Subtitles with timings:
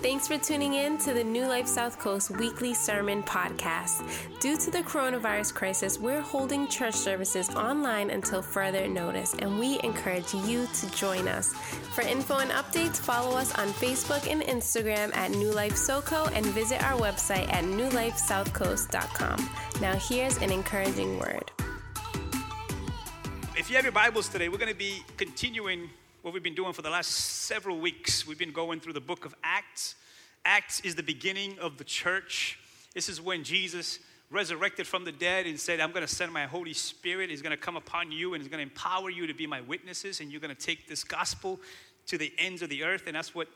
[0.00, 4.00] Thanks for tuning in to the New Life South Coast weekly sermon podcast.
[4.38, 9.80] Due to the coronavirus crisis, we're holding church services online until further notice, and we
[9.82, 11.52] encourage you to join us.
[11.96, 16.46] For info and updates, follow us on Facebook and Instagram at New Life SoCo and
[16.46, 19.50] visit our website at newlifesouthcoast.com.
[19.80, 21.50] Now, here's an encouraging word.
[23.56, 25.90] If you have your Bibles today, we're going to be continuing
[26.28, 28.26] what we've been doing for the last several weeks.
[28.26, 29.94] We've been going through the book of Acts.
[30.44, 32.58] Acts is the beginning of the church.
[32.92, 33.98] This is when Jesus
[34.30, 37.30] resurrected from the dead and said, I'm going to send my Holy Spirit.
[37.30, 39.62] He's going to come upon you and he's going to empower you to be my
[39.62, 40.20] witnesses.
[40.20, 41.58] And you're going to take this gospel
[42.08, 43.04] to the ends of the earth.
[43.06, 43.48] And that's what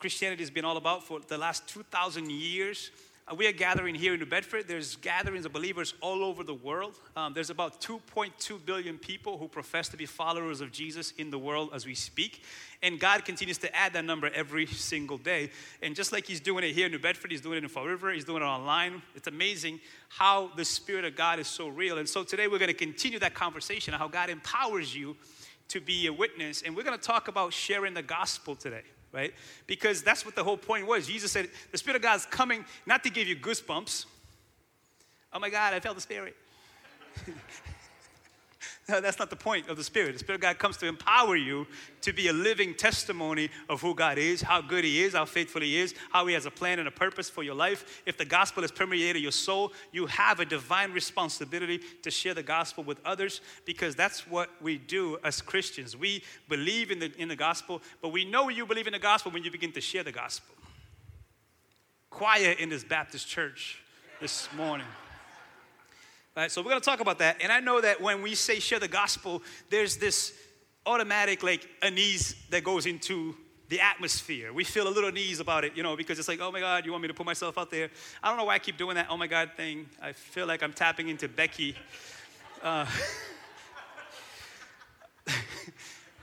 [0.00, 2.90] Christianity has been all about for the last 2,000 years.
[3.28, 4.68] Uh, we are gathering here in New Bedford.
[4.68, 7.00] There's gatherings of believers all over the world.
[7.16, 11.38] Um, there's about 2.2 billion people who profess to be followers of Jesus in the
[11.38, 12.44] world as we speak.
[12.84, 15.50] And God continues to add that number every single day.
[15.82, 17.86] And just like He's doing it here in New Bedford, He's doing it in Fall
[17.86, 19.02] River, He's doing it online.
[19.16, 21.98] It's amazing how the Spirit of God is so real.
[21.98, 25.16] And so today we're going to continue that conversation how God empowers you
[25.68, 26.62] to be a witness.
[26.62, 28.82] And we're going to talk about sharing the gospel today
[29.16, 29.32] right?
[29.66, 31.06] Because that's what the whole point was.
[31.06, 34.04] Jesus said, The Spirit of God is coming not to give you goosebumps.
[35.32, 36.36] Oh my God, I felt the Spirit.
[39.00, 40.12] that's not the point of the Spirit.
[40.12, 41.66] The Spirit of God comes to empower you
[42.02, 45.60] to be a living testimony of who God is, how good He is, how faithful
[45.60, 48.02] He is, how He has a plan and a purpose for your life.
[48.06, 52.44] If the gospel has permeated your soul, you have a divine responsibility to share the
[52.44, 55.96] gospel with others because that's what we do as Christians.
[55.96, 59.32] We believe in the, in the gospel, but we know you believe in the gospel
[59.32, 60.54] when you begin to share the gospel.
[62.10, 63.80] Quiet in this Baptist church
[64.20, 64.86] this morning.
[66.36, 67.38] Right, so we're going to talk about that.
[67.40, 70.34] And I know that when we say share the gospel, there's this
[70.84, 73.34] automatic like unease that goes into
[73.70, 74.52] the atmosphere.
[74.52, 76.84] We feel a little unease about it, you know, because it's like, oh my God,
[76.84, 77.88] you want me to put myself out there?
[78.22, 79.86] I don't know why I keep doing that oh my God thing.
[80.00, 81.74] I feel like I'm tapping into Becky.
[82.62, 82.84] Uh,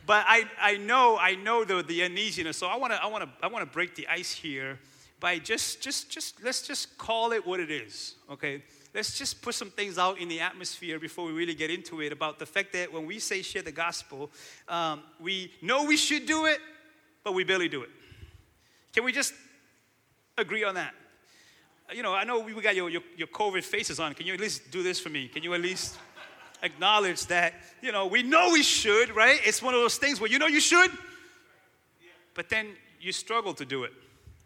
[0.05, 2.55] but I, I know, I know the, the uneasiness.
[2.55, 4.77] So I want to, I want to, I want to break the ice here
[5.19, 8.61] by just, just, just, let's just call it what it is, okay?
[8.93, 12.11] Let's just put some things out in the atmosphere before we really get into it
[12.11, 14.29] about the fact that when we say share the gospel,
[14.67, 16.59] um, we know we should do it,
[17.23, 17.89] but we barely do it.
[18.93, 19.33] Can we just
[20.37, 20.93] agree on that?
[21.93, 24.13] You know, I know we got your, your, your COVID faces on.
[24.13, 25.27] Can you at least do this for me?
[25.27, 25.97] Can you at least
[26.61, 29.39] acknowledge that, you know, we know we should, right?
[29.43, 30.91] It's one of those things where you know you should,
[32.35, 32.67] but then
[33.01, 33.91] you struggle to do it,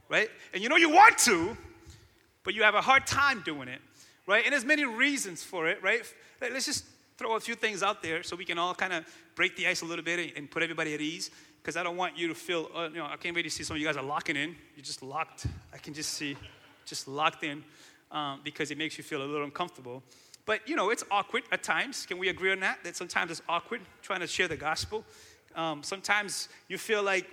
[0.09, 0.30] right?
[0.53, 1.56] And you know you want to,
[2.44, 3.81] but you have a hard time doing it
[4.27, 4.43] right?
[4.43, 6.01] And there's many reasons for it, right?
[6.41, 6.85] Let's just
[7.17, 9.81] throw a few things out there so we can all kind of break the ice
[9.81, 11.31] a little bit and put everybody at ease.
[11.61, 13.63] Because I don't want you to feel, uh, you know, I can't wait to see
[13.63, 14.55] some of you guys are locking in.
[14.75, 15.47] You're just locked.
[15.73, 16.38] I can just see,
[16.85, 17.63] just locked in
[18.11, 20.03] um, because it makes you feel a little uncomfortable.
[20.45, 22.05] But, you know, it's awkward at times.
[22.05, 22.83] Can we agree on that?
[22.83, 25.03] That sometimes it's awkward trying to share the gospel.
[25.55, 27.25] Um, sometimes you feel like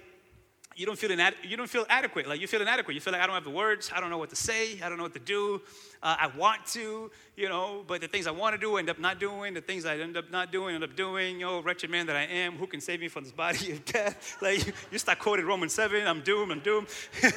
[0.77, 2.27] you don't feel inad- you don't feel adequate.
[2.27, 2.95] Like you feel inadequate.
[2.95, 3.91] You feel like I don't have the words.
[3.95, 4.81] I don't know what to say.
[4.83, 5.61] I don't know what to do.
[6.03, 8.91] Uh, I want to, you know, but the things I want to do I end
[8.91, 9.55] up not doing.
[9.55, 11.43] The things I end up not doing end up doing.
[11.45, 14.37] Oh, wretched man that I am, who can save me from this body of death?
[14.43, 16.07] Like you start quoting Romans seven.
[16.07, 16.53] I'm doomed.
[16.53, 16.89] I'm doomed.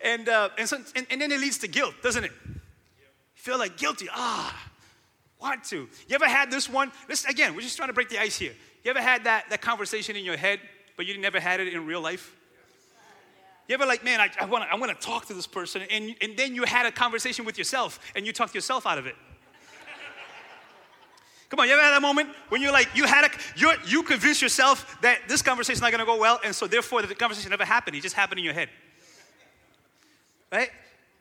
[0.00, 2.32] and uh, and, so, and and then it leads to guilt, doesn't it?
[2.46, 2.54] You
[3.34, 4.08] feel like guilty.
[4.10, 4.70] Ah,
[5.40, 5.88] want to.
[6.08, 6.90] You ever had this one?
[7.08, 7.54] This again.
[7.54, 8.52] We're just trying to break the ice here.
[8.84, 10.60] You ever had that that conversation in your head?
[10.96, 12.36] But you never had it in real life?
[13.68, 16.14] You ever like, man, I, I want to I wanna talk to this person, and,
[16.20, 19.16] and then you had a conversation with yourself and you talked yourself out of it?
[21.48, 24.02] Come on, you ever had that moment when you're like, you had a, you you
[24.02, 27.50] convinced yourself that this conversation is not gonna go well, and so therefore the conversation
[27.50, 27.96] never happened.
[27.96, 28.68] It just happened in your head.
[30.50, 30.70] Right?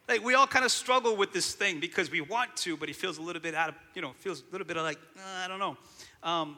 [0.08, 2.96] Like we all kind of struggle with this thing because we want to, but it
[2.96, 5.46] feels a little bit out of, you know, feels a little bit of like, uh,
[5.46, 5.78] I don't know.
[6.24, 6.58] Um,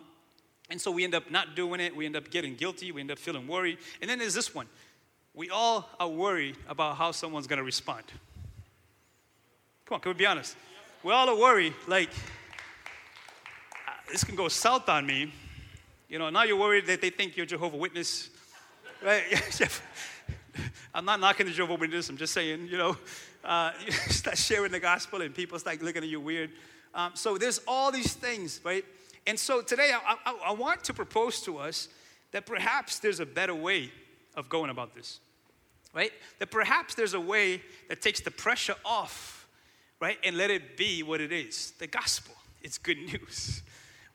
[0.70, 1.96] and so we end up not doing it.
[1.96, 2.92] We end up getting guilty.
[2.92, 3.78] We end up feeling worried.
[4.02, 4.68] And then there's this one.
[5.34, 8.04] We all are worried about how someone's going to respond.
[9.86, 10.56] Come on, can we be honest?
[11.04, 15.34] We all are worried, like, uh, this can go south on me.
[16.08, 18.30] You know, now you're worried that they think you're Jehovah Witness.
[19.04, 19.24] Right?
[20.94, 22.08] I'm not knocking the Jehovah Witness.
[22.10, 22.96] I'm just saying, you know,
[23.44, 26.52] uh, you start sharing the gospel and people start looking at you weird.
[26.94, 28.86] Um, so there's all these things, right?
[29.26, 31.88] And so today I, I, I want to propose to us
[32.32, 33.92] that perhaps there's a better way
[34.36, 35.20] of going about this,
[35.94, 36.12] right?
[36.40, 39.48] That perhaps there's a way that takes the pressure off,
[40.00, 40.18] right?
[40.24, 42.36] And let it be what it is the gospel.
[42.62, 43.62] It's good news.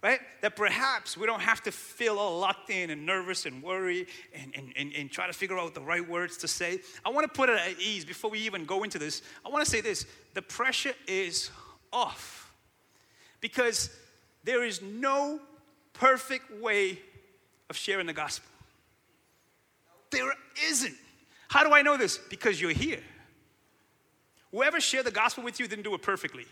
[0.03, 0.21] right?
[0.43, 4.53] That perhaps we don't have to feel all locked in and nervous and worry and,
[4.57, 6.81] and, and, and try to figure out the right words to say.
[7.05, 9.23] I want to put it at ease before we even go into this.
[9.45, 11.51] I want to say this the pressure is
[11.93, 12.53] off
[13.41, 13.91] because
[14.49, 15.39] there is no
[15.93, 16.99] perfect way
[17.69, 18.49] of sharing the gospel.
[20.11, 20.33] There
[20.71, 20.95] isn't.
[21.49, 22.17] How do I know this?
[22.17, 23.03] Because you're here.
[24.51, 26.47] Whoever shared the gospel with you didn't do it perfectly.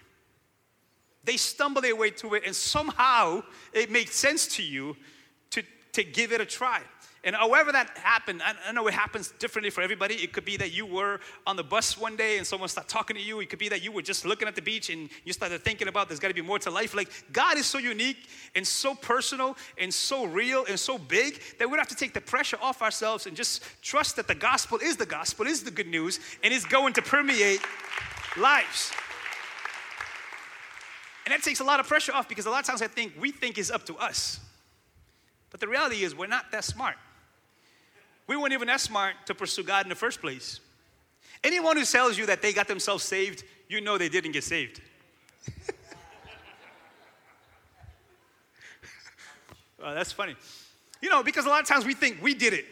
[1.24, 4.94] They stumble their way through it, and somehow it makes sense to you
[5.52, 5.62] to,
[5.94, 6.82] to give it a try.
[7.24, 10.14] And however that happened, I, know it happens differently for everybody.
[10.14, 13.16] It could be that you were on the bus one day and someone started talking
[13.16, 13.40] to you.
[13.40, 15.88] It could be that you were just looking at the beach and you started thinking
[15.88, 16.94] about there's got to be more to life.
[16.94, 21.68] Like God is so unique and so personal and so real and so big that
[21.68, 24.96] we have to take the pressure off ourselves and just trust that the gospel is
[24.96, 27.60] the gospel, is the good news, and is going to permeate
[28.36, 28.92] lives.
[31.24, 33.14] And that takes a lot of pressure off because a lot of times I think
[33.18, 34.38] we think it's up to us.
[35.50, 36.96] But the reality is, we're not that smart.
[38.26, 40.60] We weren't even that smart to pursue God in the first place.
[41.44, 44.80] Anyone who tells you that they got themselves saved, you know they didn't get saved.
[49.82, 50.34] oh, that's funny.
[51.00, 52.64] You know, because a lot of times we think we did it.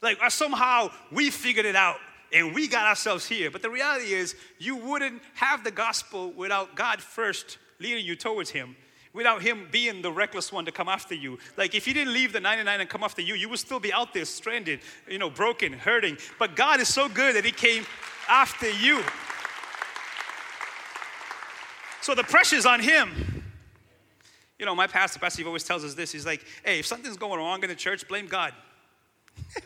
[0.00, 1.96] Like uh, somehow we figured it out
[2.32, 3.50] and we got ourselves here.
[3.50, 8.50] But the reality is, you wouldn't have the gospel without God first leading you towards
[8.50, 8.76] Him,
[9.14, 11.38] without Him being the reckless one to come after you.
[11.56, 13.92] Like, if He didn't leave the 99 and come after you, you would still be
[13.92, 16.18] out there stranded, you know, broken, hurting.
[16.38, 17.86] But God is so good that He came
[18.28, 19.02] after you.
[22.02, 23.42] So the pressure's on Him.
[24.58, 26.12] You know, my pastor, Pastor Steve, always tells us this.
[26.12, 28.52] He's like, hey, if something's going wrong in the church, blame God.
[29.54, 29.62] he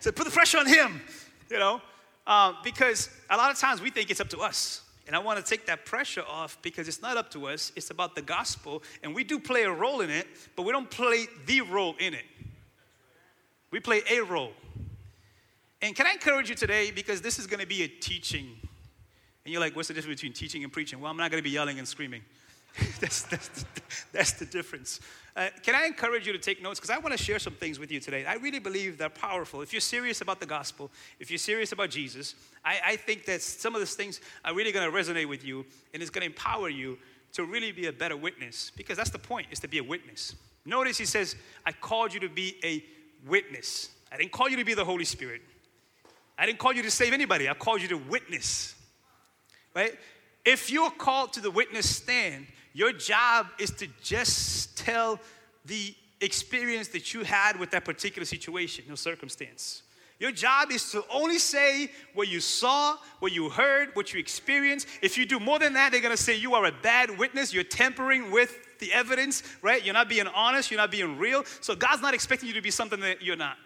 [0.00, 1.00] said, put the pressure on Him
[1.50, 1.80] you know?
[2.26, 4.82] Um, because a lot of times we think it's up to us.
[5.08, 7.88] And I want to take that pressure off because it's not up to us, it's
[7.88, 8.82] about the gospel.
[9.02, 12.12] And we do play a role in it, but we don't play the role in
[12.12, 12.26] it.
[13.70, 14.52] We play a role.
[15.80, 18.48] And can I encourage you today, because this is going to be a teaching.
[19.44, 21.00] And you're like, what's the difference between teaching and preaching?
[21.00, 22.20] Well, I'm not going to be yelling and screaming.
[23.00, 23.64] that's, that's, the,
[24.12, 25.00] that's the difference.
[25.36, 26.80] Uh, can I encourage you to take notes?
[26.80, 28.24] Because I want to share some things with you today.
[28.26, 29.62] I really believe they're powerful.
[29.62, 32.34] If you're serious about the gospel, if you're serious about Jesus,
[32.64, 35.64] I, I think that some of these things are really going to resonate with you
[35.94, 36.98] and it's going to empower you
[37.34, 38.72] to really be a better witness.
[38.76, 40.34] Because that's the point, is to be a witness.
[40.64, 42.84] Notice he says, I called you to be a
[43.26, 43.90] witness.
[44.10, 45.42] I didn't call you to be the Holy Spirit.
[46.38, 47.48] I didn't call you to save anybody.
[47.48, 48.74] I called you to witness.
[49.74, 49.98] Right?
[50.44, 52.46] If you're called to the witness stand,
[52.78, 55.18] your job is to just tell
[55.64, 59.82] the experience that you had with that particular situation or circumstance.
[60.20, 64.86] Your job is to only say what you saw, what you heard, what you experienced.
[65.02, 67.64] If you do more than that, they're gonna say you are a bad witness, you're
[67.64, 69.84] tampering with the evidence, right?
[69.84, 71.44] You're not being honest, you're not being real.
[71.60, 73.56] So God's not expecting you to be something that you're not.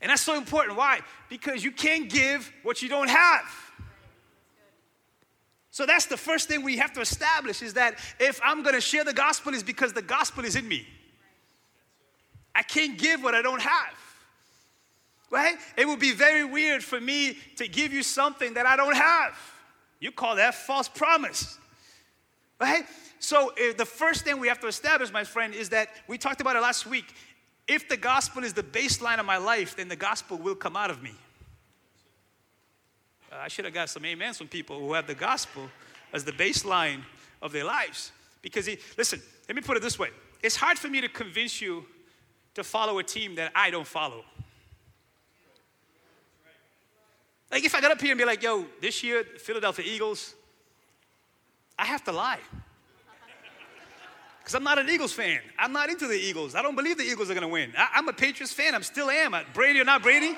[0.00, 0.78] And that's so important.
[0.78, 1.00] Why?
[1.28, 3.42] Because you can't give what you don't have.
[5.72, 8.80] So that's the first thing we have to establish is that if I'm going to
[8.80, 10.86] share the gospel is because the gospel is in me.
[12.54, 13.94] I can't give what I don't have.
[15.30, 15.56] Right?
[15.78, 19.34] It would be very weird for me to give you something that I don't have.
[19.98, 21.58] You call that false promise.
[22.60, 22.84] Right?
[23.18, 26.42] So eh, the first thing we have to establish, my friend, is that we talked
[26.42, 27.14] about it last week.
[27.66, 30.90] If the gospel is the baseline of my life, then the gospel will come out
[30.90, 31.14] of me.
[33.40, 35.68] I should have got some amens from people who have the gospel
[36.12, 37.02] as the baseline
[37.40, 38.12] of their lives.
[38.42, 40.10] Because, he, listen, let me put it this way
[40.42, 41.84] it's hard for me to convince you
[42.54, 44.24] to follow a team that I don't follow.
[47.50, 50.34] Like, if I got up here and be like, yo, this year, Philadelphia Eagles,
[51.78, 52.40] I have to lie.
[54.38, 55.40] Because I'm not an Eagles fan.
[55.58, 56.54] I'm not into the Eagles.
[56.54, 57.72] I don't believe the Eagles are going to win.
[57.76, 58.74] I, am a Patriots fan.
[58.74, 59.36] I'm still am.
[59.54, 60.36] Brady or not Brady.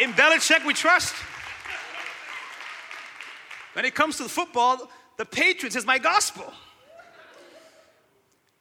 [0.00, 1.14] In Belichick, we trust.
[3.72, 6.52] When it comes to football, the Patriots is my gospel.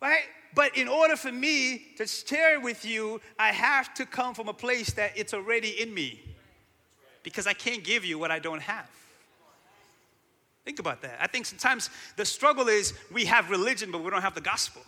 [0.02, 0.24] Right?
[0.54, 4.54] But in order for me to share with you, I have to come from a
[4.54, 6.22] place that it's already in me.
[7.24, 8.90] Because I can't give you what I don't have.
[10.66, 11.18] Think about that.
[11.20, 14.82] I think sometimes the struggle is we have religion, but we don't have the gospel.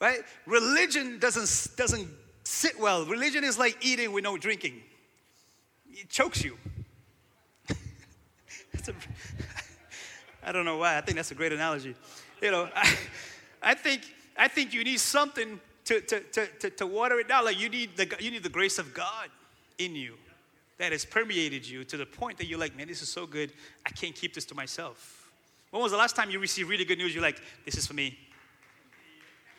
[0.00, 0.20] Right?
[0.46, 2.08] Religion doesn't, doesn't
[2.44, 3.04] sit well.
[3.04, 4.82] Religion is like eating with no drinking,
[5.92, 6.56] it chokes you.
[8.88, 8.94] A,
[10.42, 10.96] I don't know why.
[10.96, 11.94] I think that's a great analogy.
[12.40, 12.96] You know, I,
[13.62, 14.02] I think
[14.36, 17.44] I think you need something to, to, to, to, to water it down.
[17.44, 19.28] Like you need the you need the grace of God
[19.78, 20.14] in you
[20.78, 23.52] that has permeated you to the point that you're like, man, this is so good.
[23.84, 25.30] I can't keep this to myself.
[25.70, 27.14] When was the last time you received really good news?
[27.14, 28.18] You're like, this is for me.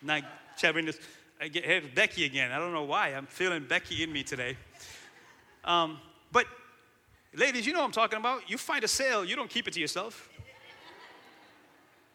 [0.01, 0.23] Not
[0.57, 0.99] sharing this.
[1.39, 2.51] I get Becky again.
[2.51, 3.09] I don't know why.
[3.09, 4.57] I'm feeling Becky in me today.
[5.63, 5.99] Um,
[6.31, 6.47] but
[7.35, 8.49] ladies, you know what I'm talking about.
[8.49, 10.29] You find a sale, you don't keep it to yourself.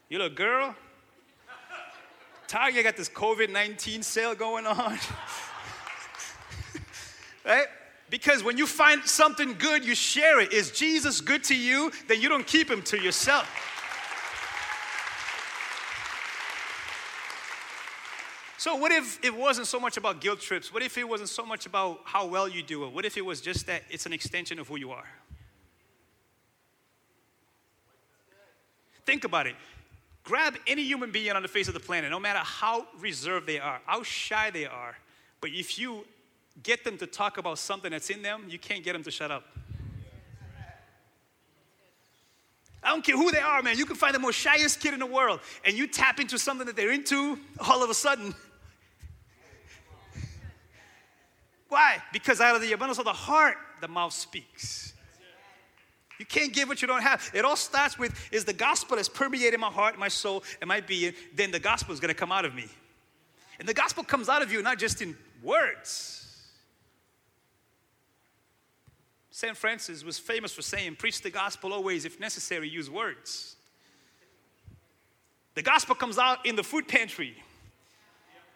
[0.09, 0.75] You little girl.
[2.47, 4.99] Target got this COVID 19 sale going on.
[7.45, 7.67] right?
[8.09, 10.53] Because when you find something good, you share it.
[10.53, 11.91] Is Jesus good to you?
[12.07, 13.51] Then you don't keep him to yourself.
[18.67, 20.75] So, what if it wasn't so much about guilt trips?
[20.75, 22.93] What if it wasn't so much about how well you do it?
[22.93, 25.07] What if it was just that it's an extension of who you are?
[29.05, 29.55] Think about it.
[30.25, 33.61] Grab any human being on the face of the planet, no matter how reserved they
[33.61, 34.97] are, how shy they are,
[35.41, 36.05] but if you
[36.65, 39.31] get them to talk about something that's in them, you can't get them to shut
[39.31, 39.45] up.
[42.83, 43.79] I don't care who they are, man.
[43.79, 46.67] You can find the most shyest kid in the world, and you tap into something
[46.67, 48.35] that they're into, all of a sudden.
[51.69, 51.99] Why?
[52.13, 54.95] Because out of the abundance of the heart, the mouth speaks.
[56.19, 57.31] You can't give what you don't have.
[57.35, 60.81] It all starts with is the gospel that's permeating my heart, my soul, and my
[60.81, 62.67] being, then the gospel is going to come out of me.
[63.59, 66.27] And the gospel comes out of you not just in words.
[69.31, 69.55] St.
[69.55, 73.57] Francis was famous for saying, Preach the gospel always, if necessary, use words.
[75.55, 77.35] The gospel comes out in the food pantry.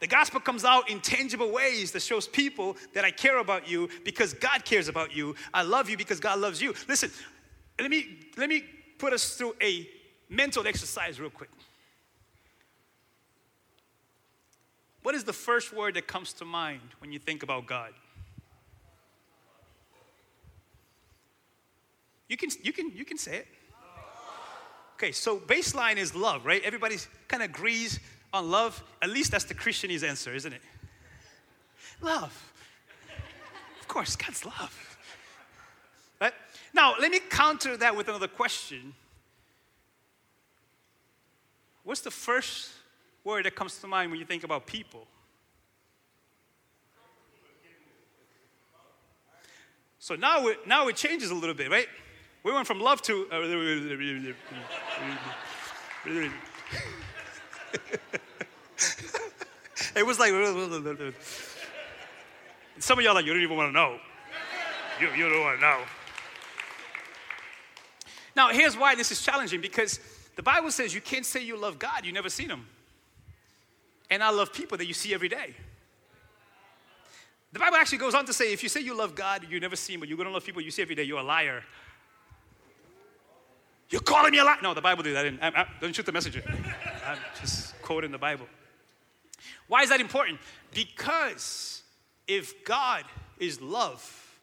[0.01, 3.91] The gospel comes out in tangible ways that shows people that I care about you
[4.03, 5.35] because God cares about you.
[5.53, 6.75] I love you because God loves you.
[6.89, 7.11] Listen,
[7.79, 8.65] let me, let me
[8.99, 9.87] put us through a
[10.31, 11.51] mental exercise real quick.
[15.03, 17.93] What is the first word that comes to mind when you think about God?
[22.29, 23.47] You can, you can, you can say it.
[24.95, 26.63] Okay, so baseline is love, right?
[26.63, 27.99] Everybody kind of agrees
[28.33, 28.83] on love.
[29.03, 30.63] At least that's the Christianese answer, isn't it?
[32.01, 32.53] Love.
[33.81, 34.99] Of course, God's love.
[36.21, 36.33] Right?
[36.73, 38.95] Now, let me counter that with another question.
[41.85, 42.71] What's the first
[43.25, 45.07] word that comes to mind when you think about people?
[49.99, 51.87] So now now it changes a little bit, right?
[52.43, 53.27] We went from love to.
[53.31, 53.41] Uh,
[59.95, 60.33] It was like.
[62.79, 63.99] Some of y'all like, you don't even want to know.
[65.01, 65.81] You, you don't want to know.
[68.37, 69.99] Now, here's why this is challenging because
[70.37, 72.67] the Bible says you can't say you love God, you never seen Him.
[74.11, 75.55] And I love people that you see every day.
[77.53, 79.77] The Bible actually goes on to say if you say you love God, you never
[79.77, 81.65] see Him, but you're going to love people you see every day, you're a liar.
[83.91, 84.59] You're calling me a liar.
[84.63, 85.27] No, the Bible did that.
[85.43, 86.43] I, I, don't shoot the messenger.
[87.07, 88.47] I'm just quoting the Bible.
[89.67, 90.39] Why is that important?
[90.73, 91.83] Because
[92.29, 93.05] if God
[93.39, 94.39] is love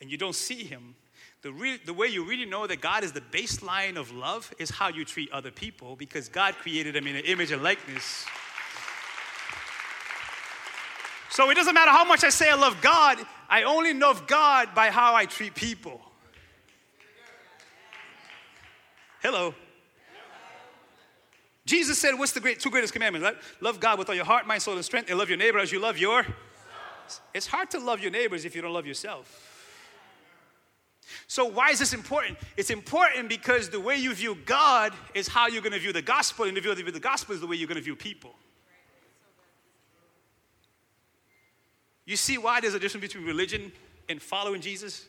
[0.00, 0.94] and you don't see Him,
[1.40, 4.70] the, re- the way you really know that God is the baseline of love is
[4.70, 8.26] how you treat other people because God created them in an image and likeness.
[11.30, 14.74] So it doesn't matter how much I say I love God, I only love God
[14.74, 16.00] by how I treat people.
[19.24, 19.54] Hello.
[21.64, 23.26] Jesus said, What's the great, two greatest commandments?
[23.62, 25.72] Love God with all your heart, mind, soul, and strength, and love your neighbor as
[25.72, 26.26] you love your.
[27.32, 29.50] It's hard to love your neighbors if you don't love yourself.
[31.26, 32.36] So, why is this important?
[32.58, 36.02] It's important because the way you view God is how you're going to view the
[36.02, 38.34] gospel, and the view of the gospel is the way you're going to view people.
[42.04, 43.72] You see why there's a difference between religion
[44.06, 45.06] and following Jesus?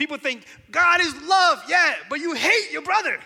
[0.00, 3.20] People think God is love, yeah, but you hate your brother.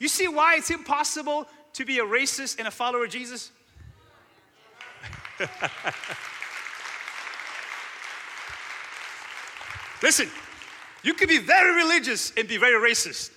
[0.00, 3.52] You see why it's impossible to be a racist and a follower of Jesus?
[10.02, 10.28] Listen,
[11.04, 13.30] you can be very religious and be very racist,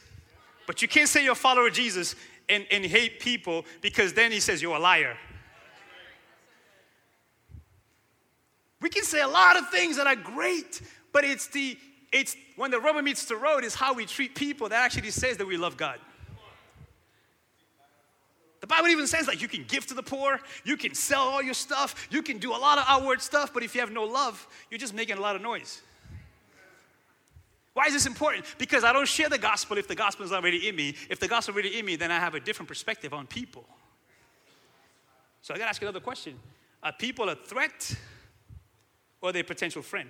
[0.65, 2.15] but you can't say you're a follower of Jesus
[2.49, 5.15] and, and hate people because then he says you're a liar.
[8.81, 10.81] We can say a lot of things that are great,
[11.13, 11.77] but it's the
[12.15, 15.35] it's when the rubber meets the road is how we treat people that actually says
[15.35, 15.99] that we love God.
[18.61, 21.43] The Bible even says like you can give to the poor, you can sell all
[21.43, 24.05] your stuff, you can do a lot of outward stuff, but if you have no
[24.05, 25.81] love, you're just making a lot of noise.
[27.73, 28.45] Why is this important?
[28.57, 30.95] Because I don't share the gospel if the gospel is not already in me.
[31.09, 33.65] If the gospel is in me, then I have a different perspective on people.
[35.41, 36.39] So I gotta ask another question.
[36.81, 37.93] Are people a threat
[39.21, 40.09] or are they a potential friend?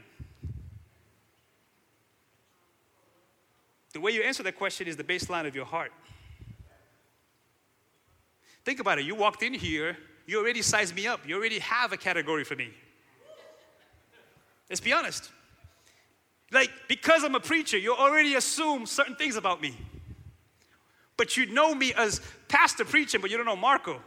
[3.95, 5.93] The way you answer that question is the baseline of your heart.
[8.65, 9.05] Think about it.
[9.05, 11.25] You walked in here, you already sized me up.
[11.25, 12.71] You already have a category for me.
[14.69, 15.31] Let's be honest.
[16.51, 19.77] Like, because I'm a preacher, you already assume certain things about me.
[21.15, 24.01] But you know me as pastor preaching, but you don't know Marco.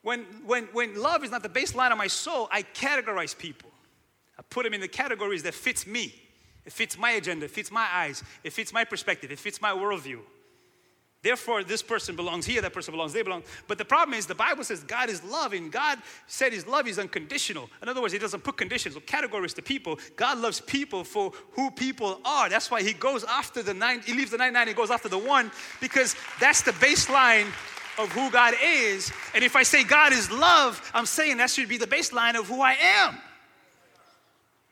[0.00, 3.69] When, when, when love is not the baseline of my soul, I categorize people.
[4.50, 6.14] Put them in the categories that fits me.
[6.66, 9.70] It fits my agenda, it fits my eyes, it fits my perspective, it fits my
[9.70, 10.20] worldview.
[11.22, 13.42] Therefore, this person belongs here, that person belongs, they belong.
[13.68, 16.88] But the problem is, the Bible says God is love, and God said His love
[16.88, 17.68] is unconditional.
[17.82, 19.98] In other words, He doesn't put conditions or categories to people.
[20.16, 22.48] God loves people for who people are.
[22.48, 25.18] That's why He goes after the nine, He leaves the 99 and goes after the
[25.18, 27.48] one, because that's the baseline
[27.98, 29.12] of who God is.
[29.34, 32.46] And if I say God is love, I'm saying that should be the baseline of
[32.46, 33.18] who I am.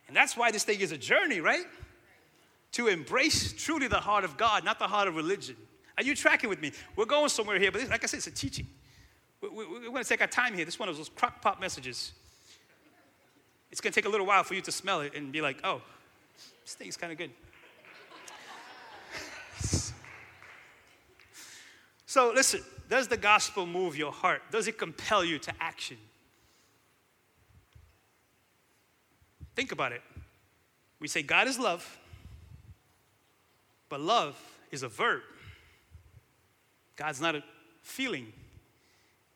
[0.09, 1.65] And that's why this thing is a journey, right?
[2.73, 5.57] To embrace truly the heart of God, not the heart of religion.
[5.97, 6.73] Are you tracking with me?
[6.97, 8.67] We're going somewhere here, but like I said, it's a teaching.
[9.41, 10.65] We, we, we're going to take our time here.
[10.65, 12.13] This is one of those crock pot messages.
[13.71, 15.59] It's going to take a little while for you to smell it and be like,
[15.63, 15.83] oh,
[16.65, 17.31] this thing's kind of good.
[22.07, 24.43] so, listen, does the gospel move your heart?
[24.51, 25.99] Does it compel you to action?
[29.59, 30.03] Think about it.
[31.01, 31.99] We say God is love,
[33.89, 35.23] but love is a verb.
[36.95, 37.43] God's not a
[37.83, 38.33] feeling.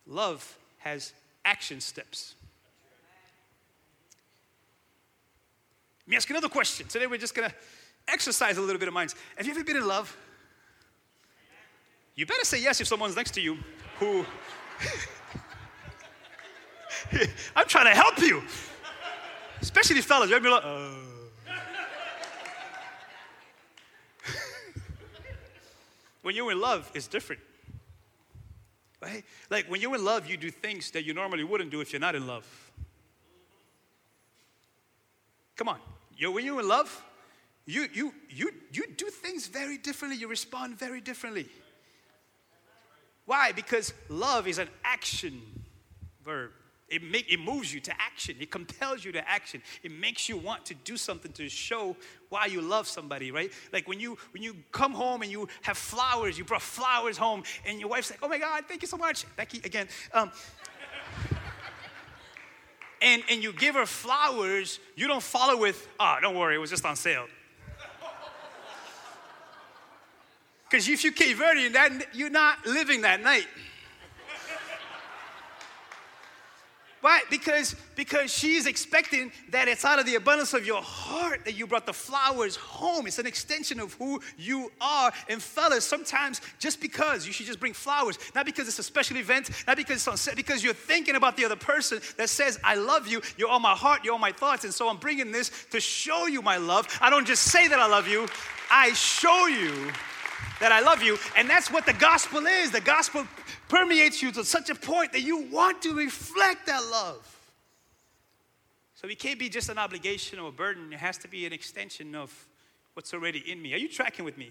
[0.07, 1.13] Love has
[1.45, 2.37] action steps.
[6.07, 6.87] Let me ask another question.
[6.87, 7.53] Today we're just gonna
[8.07, 9.17] exercise a little bit of minds.
[9.37, 10.17] Have you ever been in love?
[12.15, 13.59] You better say yes if someone's next to you
[13.99, 14.25] who.
[17.57, 18.41] I'm trying to help you.
[19.63, 20.29] Especially fellas.
[20.29, 20.91] You ever been like, uh.
[26.23, 27.41] when you're in love, it's different.
[29.01, 29.25] Right?
[29.51, 32.01] Like when you're in love, you do things that you normally wouldn't do if you're
[32.01, 32.45] not in love.
[35.57, 35.79] Come on.
[36.17, 37.05] You're, when you're in love,
[37.65, 40.19] you, you, you, you do things very differently.
[40.19, 41.49] You respond very differently.
[43.27, 43.53] Why?
[43.53, 45.41] Because love is an action
[46.25, 46.51] verb.
[46.93, 48.37] It, make, it moves you to action.
[48.39, 49.63] It compels you to action.
[49.83, 51.97] It makes you want to do something to show
[52.29, 53.51] why you love somebody, right?
[53.73, 57.45] Like when you when you come home and you have flowers, you brought flowers home,
[57.67, 60.31] and your wife's like, "Oh my God, thank you so much, Becky." Again, um,
[63.03, 64.79] and and you give her flowers.
[64.95, 67.27] You don't follow with, "Oh, don't worry, it was just on sale."
[70.71, 73.47] Because if you Cape Verdean, that you're not living that night.
[77.03, 77.21] Why?
[77.31, 81.67] Because, because she's expecting that it's out of the abundance of your heart that you
[81.67, 83.09] brought the flowers home.
[83.09, 85.13] It's an extension of who you are.
[85.29, 89.17] And fellas, sometimes just because you should just bring flowers, not because it's a special
[89.17, 92.61] event, not because it's on set, because you're thinking about the other person that says,
[92.63, 94.63] I love you, you're on my heart, you're on my thoughts.
[94.63, 96.87] And so I'm bringing this to show you my love.
[97.01, 98.29] I don't just say that I love you,
[98.71, 99.91] I show you
[100.61, 101.19] that I love you.
[101.37, 102.71] And that's what the gospel is.
[102.71, 103.27] The gospel
[103.73, 107.39] permeates you to such a point that you want to reflect that love.
[108.95, 111.55] So it can't be just an obligation or a burden, it has to be an
[111.55, 112.31] extension of
[112.93, 113.73] what's already in me.
[113.73, 114.51] Are you tracking with me?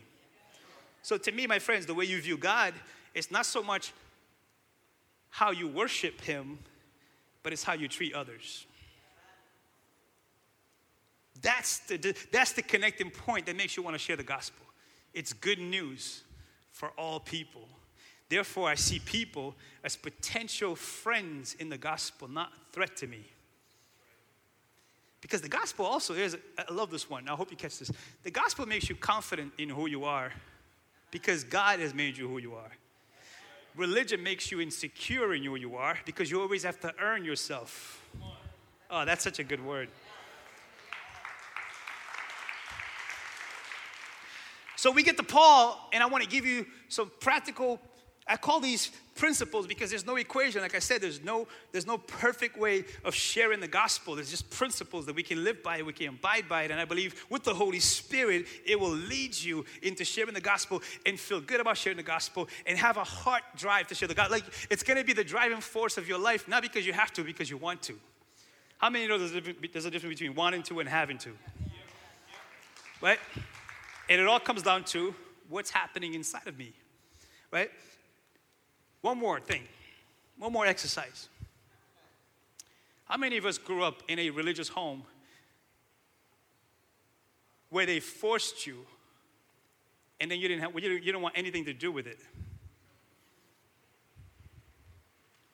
[1.04, 2.74] So, to me, my friends, the way you view God
[3.14, 3.94] is not so much
[5.30, 6.60] how you worship Him,
[7.44, 8.66] but it's how you treat others.
[11.42, 14.66] That's the, that's the connecting point that makes you want to share the gospel.
[15.14, 16.22] It's good news
[16.72, 17.68] for all people.
[18.32, 23.26] Therefore, I see people as potential friends in the gospel, not a threat to me.
[25.20, 27.28] Because the gospel also is, I love this one.
[27.28, 27.92] I hope you catch this.
[28.24, 30.32] The gospel makes you confident in who you are
[31.12, 32.72] because God has made you who you are.
[33.76, 38.02] Religion makes you insecure in who you are because you always have to earn yourself.
[38.90, 39.90] Oh, that's such a good word.
[44.78, 47.82] So we get to Paul, and I want to give you some practical
[48.32, 50.62] I call these principles because there's no equation.
[50.62, 54.16] Like I said, there's no, there's no perfect way of sharing the gospel.
[54.16, 56.72] There's just principles that we can live by, we can abide by it.
[56.72, 60.82] And I believe with the Holy Spirit, it will lead you into sharing the gospel
[61.06, 64.16] and feel good about sharing the gospel and have a heart drive to share the
[64.16, 64.38] gospel.
[64.38, 67.12] Like it's going to be the driving force of your life, not because you have
[67.14, 68.00] to, because you want to.
[68.78, 69.42] How many know there's a,
[69.74, 71.32] there's a difference between wanting to and having to?
[73.02, 73.20] Right?
[74.10, 75.14] And it all comes down to
[75.50, 76.72] what's happening inside of me.
[77.52, 77.70] Right?
[79.02, 79.64] One more thing,
[80.38, 81.28] one more exercise.
[83.06, 85.04] How many of us grew up in a religious home
[87.70, 88.86] where they forced you
[90.22, 92.20] and then you didn't have, you didn't, want anything to do with it.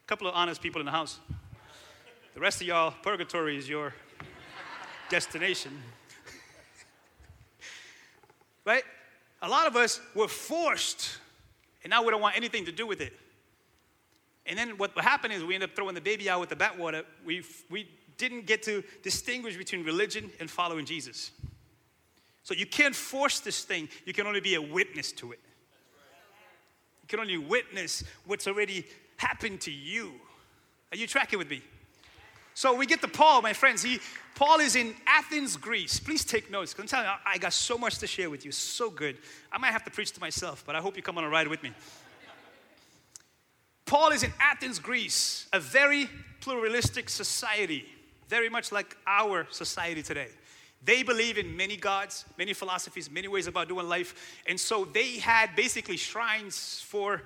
[0.06, 1.20] A couple of honest people in the house.
[2.34, 3.94] The rest of y'all, purgatory is your
[5.10, 5.72] destination.
[8.66, 8.84] right?
[9.42, 11.18] A lot of us were forced,
[11.84, 13.14] and now we don't want anything to do with it.
[14.48, 17.04] And then what happened is we end up throwing the baby out with the bathwater.
[17.26, 21.32] We, we didn't get to distinguish between religion and following Jesus.
[22.44, 25.40] So you can't force this thing, you can only be a witness to it.
[27.04, 28.86] You can only witness what's already
[29.18, 30.14] happened to you.
[30.92, 31.62] Are you tracking with me?
[32.54, 33.84] So we get to Paul, my friends.
[33.84, 34.00] He,
[34.34, 36.00] Paul is in Athens, Greece.
[36.00, 36.74] Please take notes.
[36.74, 38.52] Because I'm telling you, I got so much to share with you.
[38.52, 39.18] So good.
[39.52, 41.48] I might have to preach to myself, but I hope you come on a ride
[41.48, 41.72] with me.
[43.88, 46.10] Paul is in Athens, Greece, a very
[46.42, 47.86] pluralistic society,
[48.28, 50.28] very much like our society today.
[50.84, 54.42] They believe in many gods, many philosophies, many ways about doing life.
[54.46, 57.24] And so they had basically shrines for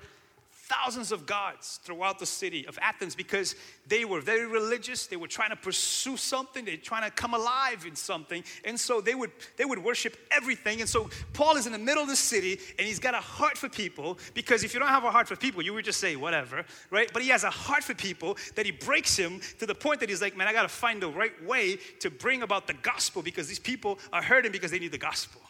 [0.72, 3.54] thousands of gods throughout the city of Athens because
[3.86, 5.06] they were very religious.
[5.06, 6.64] They were trying to pursue something.
[6.64, 8.42] They're trying to come alive in something.
[8.64, 10.80] And so they would, they would worship everything.
[10.80, 13.58] And so Paul is in the middle of the city and he's got a heart
[13.58, 16.16] for people because if you don't have a heart for people, you would just say
[16.16, 17.10] whatever, right?
[17.12, 20.08] But he has a heart for people that he breaks him to the point that
[20.08, 23.20] he's like, man, I got to find the right way to bring about the gospel
[23.22, 25.41] because these people are hurting because they need the gospel.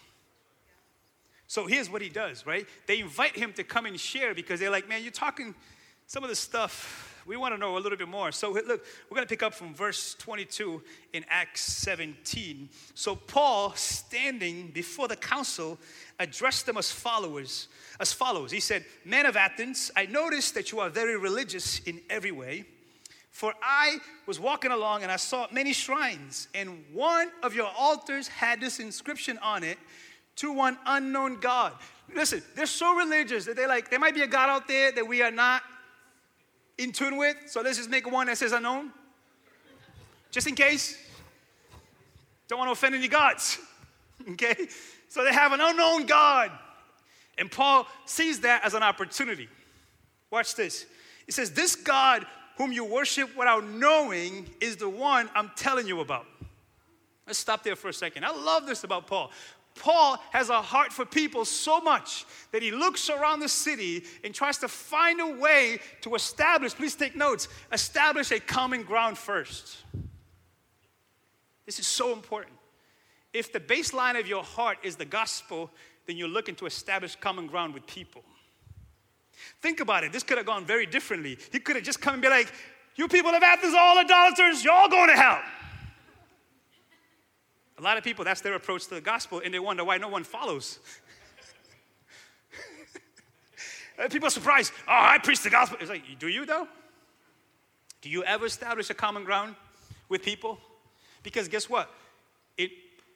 [1.52, 2.66] So here's what he does, right?
[2.86, 5.54] They invite him to come and share because they're like, man, you're talking
[6.06, 7.22] some of the stuff.
[7.26, 8.32] We want to know a little bit more.
[8.32, 12.70] So look, we're going to pick up from verse 22 in Acts 17.
[12.94, 15.78] So Paul, standing before the council,
[16.18, 17.68] addressed them as followers,
[18.00, 18.50] as follows.
[18.50, 22.64] He said, Men of Athens, I notice that you are very religious in every way.
[23.30, 28.28] For I was walking along and I saw many shrines, and one of your altars
[28.28, 29.76] had this inscription on it
[30.36, 31.72] to one unknown God.
[32.14, 35.06] Listen, they're so religious that they're like, there might be a God out there that
[35.06, 35.62] we are not
[36.78, 37.36] in tune with.
[37.46, 38.90] So let's just make one that says unknown.
[40.30, 40.98] Just in case.
[42.48, 43.58] Don't want to offend any gods.
[44.30, 44.68] Okay?
[45.08, 46.52] So they have an unknown God.
[47.38, 49.48] And Paul sees that as an opportunity.
[50.30, 50.86] Watch this.
[51.26, 52.24] He says, This God
[52.56, 56.26] whom you worship without knowing is the one I'm telling you about.
[57.26, 58.24] Let's stop there for a second.
[58.24, 59.30] I love this about Paul.
[59.74, 64.34] Paul has a heart for people so much that he looks around the city and
[64.34, 69.78] tries to find a way to establish, please take notes, establish a common ground first.
[71.66, 72.54] This is so important.
[73.32, 75.70] If the baseline of your heart is the gospel,
[76.06, 78.22] then you're looking to establish common ground with people.
[79.60, 80.12] Think about it.
[80.12, 81.38] This could have gone very differently.
[81.50, 82.52] He could have just come and be like,
[82.96, 85.40] You people of Athens, all idolaters, you're all going to hell.
[87.82, 90.08] A lot of people, that's their approach to the gospel, and they wonder why no
[90.08, 90.78] one follows.
[94.02, 94.72] Uh, people are surprised.
[94.88, 95.76] Oh, I preach the gospel.
[95.78, 96.66] It's like, do you though?
[98.00, 99.54] Do you ever establish a common ground
[100.08, 100.58] with people?
[101.22, 101.90] Because guess what?
[102.56, 102.70] It,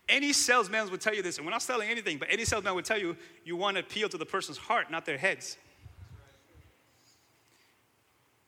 [0.07, 2.85] any salesman would tell you this, and we're not selling anything, but any salesman would
[2.85, 5.57] tell you you want to appeal to the person's heart, not their heads.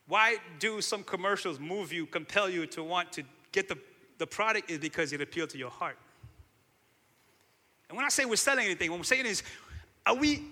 [0.07, 3.79] Why do some commercials move you, compel you to want to get the,
[4.19, 4.71] the product?
[4.71, 5.97] Is because it appealed to your heart.
[7.89, 9.43] And when I say we're selling anything, what I'm saying is,
[10.07, 10.43] are we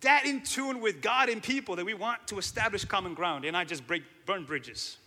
[0.00, 3.52] that in tune with God and people that we want to establish common ground and
[3.52, 4.98] not just break, burn bridges?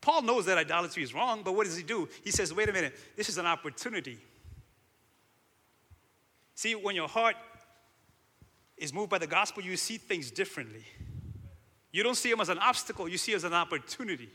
[0.00, 2.08] Paul knows that idolatry is wrong, but what does he do?
[2.24, 4.18] He says, wait a minute, this is an opportunity.
[6.54, 7.36] See, when your heart
[8.76, 10.84] is moved by the gospel, you see things differently.
[11.92, 14.28] You don't see them as an obstacle, you see it as an opportunity.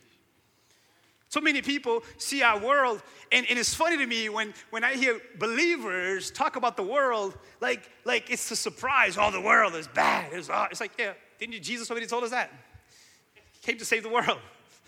[1.29, 4.93] So many people see our world, and, and it's funny to me when, when I
[4.93, 9.17] hear believers talk about the world like, like it's a surprise.
[9.19, 10.31] Oh, the world is bad.
[10.31, 12.49] It's, oh, it's like, yeah, didn't Jesus already told us that?
[13.51, 14.39] He came to save the world.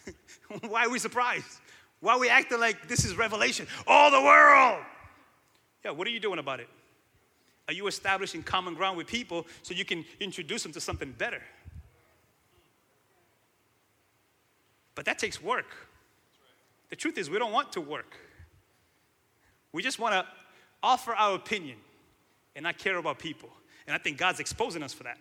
[0.69, 1.60] Why are we surprised?
[1.99, 3.67] Why are we acting like this is revelation?
[3.86, 4.86] Oh, the world.
[5.84, 6.69] Yeah, what are you doing about it?
[7.67, 11.41] Are you establishing common ground with people so you can introduce them to something better?
[14.95, 15.67] But that takes work.
[16.89, 18.15] The truth is, we don't want to work.
[19.71, 20.25] We just want to
[20.82, 21.78] offer our opinion
[22.56, 23.49] and not care about people.
[23.86, 25.17] And I think God's exposing us for that.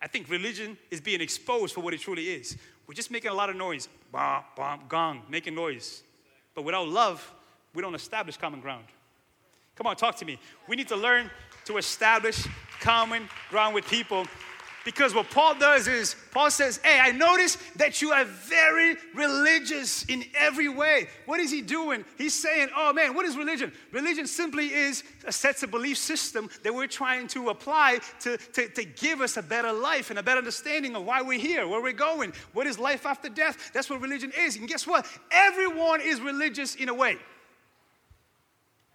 [0.00, 2.56] I think religion is being exposed for what it truly is.
[2.86, 6.02] We're just making a lot of noise, bomb, bomb, gong, making noise.
[6.54, 7.32] But without love,
[7.74, 8.84] we don't establish common ground.
[9.74, 10.38] Come on, talk to me.
[10.68, 11.30] We need to learn
[11.66, 12.46] to establish
[12.80, 14.26] common ground with people.
[14.86, 20.04] Because what Paul does is, Paul says, Hey, I notice that you are very religious
[20.04, 21.08] in every way.
[21.24, 22.04] What is he doing?
[22.16, 23.72] He's saying, Oh man, what is religion?
[23.90, 28.68] Religion simply is a set of belief system that we're trying to apply to, to,
[28.68, 31.82] to give us a better life and a better understanding of why we're here, where
[31.82, 33.72] we're going, what is life after death.
[33.74, 34.54] That's what religion is.
[34.54, 35.04] And guess what?
[35.32, 37.16] Everyone is religious in a way.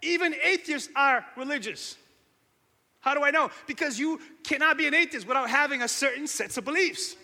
[0.00, 1.98] Even atheists are religious.
[3.02, 3.50] How do I know?
[3.66, 7.16] Because you cannot be an atheist without having a certain sets of beliefs.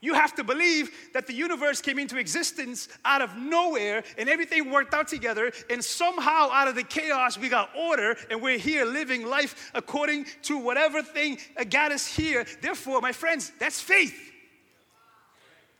[0.00, 4.70] You have to believe that the universe came into existence out of nowhere and everything
[4.70, 8.84] worked out together, and somehow out of the chaos we got order, and we're here
[8.84, 11.38] living life according to whatever thing
[11.70, 12.44] got us here.
[12.60, 14.14] Therefore, my friends, that's faith.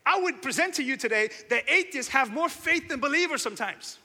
[0.05, 3.99] I would present to you today that atheists have more faith than believers sometimes.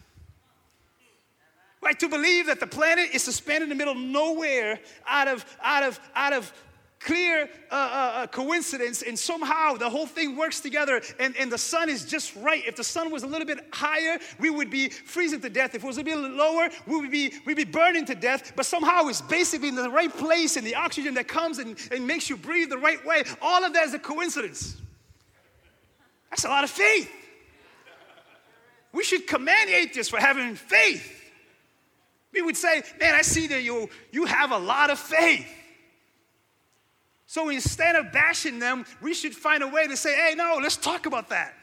[1.83, 5.45] Like to believe that the planet is suspended in the middle of nowhere out of,
[5.63, 6.53] out of, out of
[7.01, 11.59] clear uh, uh, uh, coincidence and somehow the whole thing works together and, and the
[11.59, 12.63] sun is just right.
[12.67, 15.75] If the sun was a little bit higher we would be freezing to death.
[15.75, 18.53] If it was a bit lower we would be we'd be burning to death.
[18.55, 22.07] But somehow it's basically in the right place and the oxygen that comes and, and
[22.07, 23.25] makes you breathe the right way.
[23.41, 24.77] All of that is a coincidence.
[26.29, 27.11] That's a lot of faith.
[28.93, 31.20] We should commend atheists for having faith
[32.33, 35.47] we would say, man, I see that you, you have a lot of faith.
[37.27, 40.77] So instead of bashing them, we should find a way to say, hey, no, let's
[40.77, 41.55] talk about that.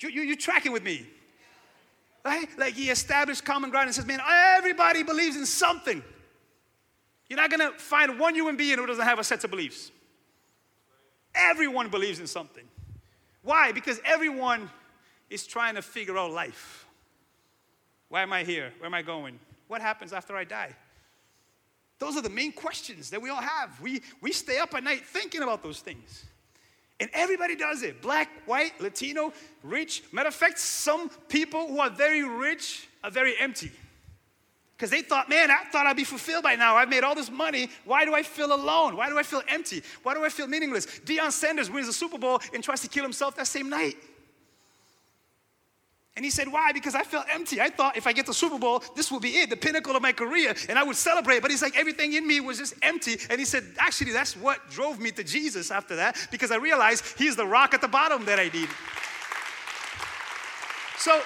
[0.00, 1.06] You, you, you're tracking with me.
[2.24, 2.48] Right?
[2.58, 4.20] Like he established common ground and says, man,
[4.56, 6.02] everybody believes in something.
[7.28, 9.90] You're not gonna find one human being who doesn't have a set of beliefs.
[11.34, 12.64] Everyone believes in something.
[13.42, 13.72] Why?
[13.72, 14.70] Because everyone
[15.30, 16.86] is trying to figure out life.
[18.08, 18.72] Why am I here?
[18.78, 19.38] Where am I going?
[19.66, 20.74] What happens after I die?
[21.98, 23.80] Those are the main questions that we all have.
[23.80, 26.24] We, we stay up at night thinking about those things.
[27.00, 30.02] And everybody does it black, white, Latino, rich.
[30.12, 33.70] Matter of fact, some people who are very rich are very empty.
[34.76, 36.76] Because they thought, man, I thought I'd be fulfilled by now.
[36.76, 37.68] I've made all this money.
[37.84, 38.96] Why do I feel alone?
[38.96, 39.82] Why do I feel empty?
[40.04, 40.86] Why do I feel meaningless?
[40.86, 43.96] Deion Sanders wins the Super Bowl and tries to kill himself that same night.
[46.18, 46.72] And he said, Why?
[46.72, 47.60] Because I felt empty.
[47.60, 50.02] I thought if I get the Super Bowl, this will be it, the pinnacle of
[50.02, 51.42] my career, and I would celebrate.
[51.42, 53.18] But he's like, everything in me was just empty.
[53.30, 57.16] And he said, Actually, that's what drove me to Jesus after that, because I realized
[57.16, 58.68] he's the rock at the bottom that I need.
[60.98, 61.22] So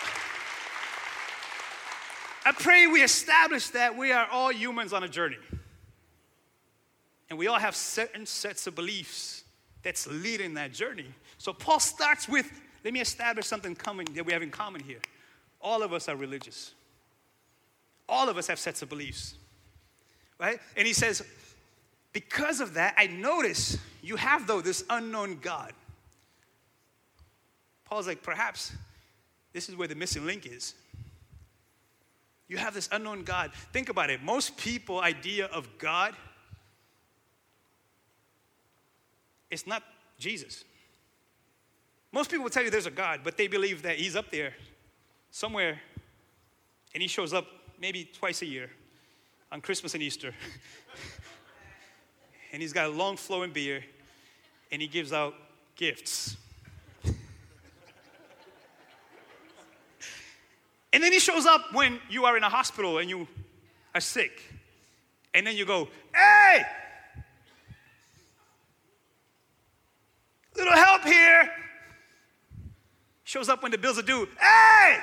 [2.45, 5.39] I pray we establish that we are all humans on a journey.
[7.31, 9.45] And we all have certain sets of beliefs
[9.83, 11.07] that's leading that journey.
[11.39, 12.53] So Paul starts with
[12.85, 14.99] let me establish something common that we have in common here.
[15.61, 16.73] All of us are religious.
[18.09, 19.35] All of us have sets of beliefs.
[20.39, 20.59] Right?
[20.77, 21.23] And he says,
[22.13, 25.73] because of that, I notice you have, though, this unknown God.
[27.85, 28.73] Paul's like, perhaps
[29.53, 30.75] this is where the missing link is.
[32.49, 33.53] You have this unknown God.
[33.73, 34.23] Think about it.
[34.23, 36.15] Most people' idea of God
[39.53, 39.83] it's not
[40.19, 40.65] Jesus.
[42.13, 44.53] Most people will tell you there's a God, but they believe that He's up there
[45.31, 45.81] somewhere
[46.93, 47.47] and He shows up
[47.81, 48.71] maybe twice a year
[49.51, 50.35] on Christmas and Easter.
[52.53, 53.85] and He's got a long flowing beard
[54.71, 55.35] and He gives out
[55.75, 56.37] gifts.
[60.93, 63.27] and then He shows up when you are in a hospital and you
[63.95, 64.43] are sick.
[65.33, 66.63] And then you go, hey!
[70.55, 71.51] Little help here.
[73.33, 74.29] Shows up when the bills are due.
[74.39, 74.99] Hey!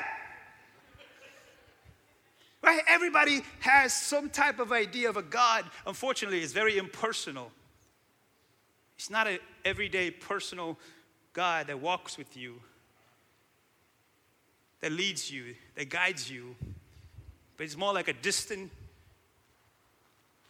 [2.62, 2.82] Right?
[2.88, 5.66] Everybody has some type of idea of a God.
[5.88, 7.52] Unfortunately, it's very impersonal.
[9.00, 10.78] It's not an everyday personal
[11.34, 12.62] God that walks with you,
[14.82, 16.56] that leads you, that guides you.
[17.58, 18.70] But it's more like a distant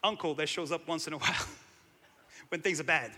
[0.03, 1.47] uncle that shows up once in a while
[2.49, 3.11] when things are bad.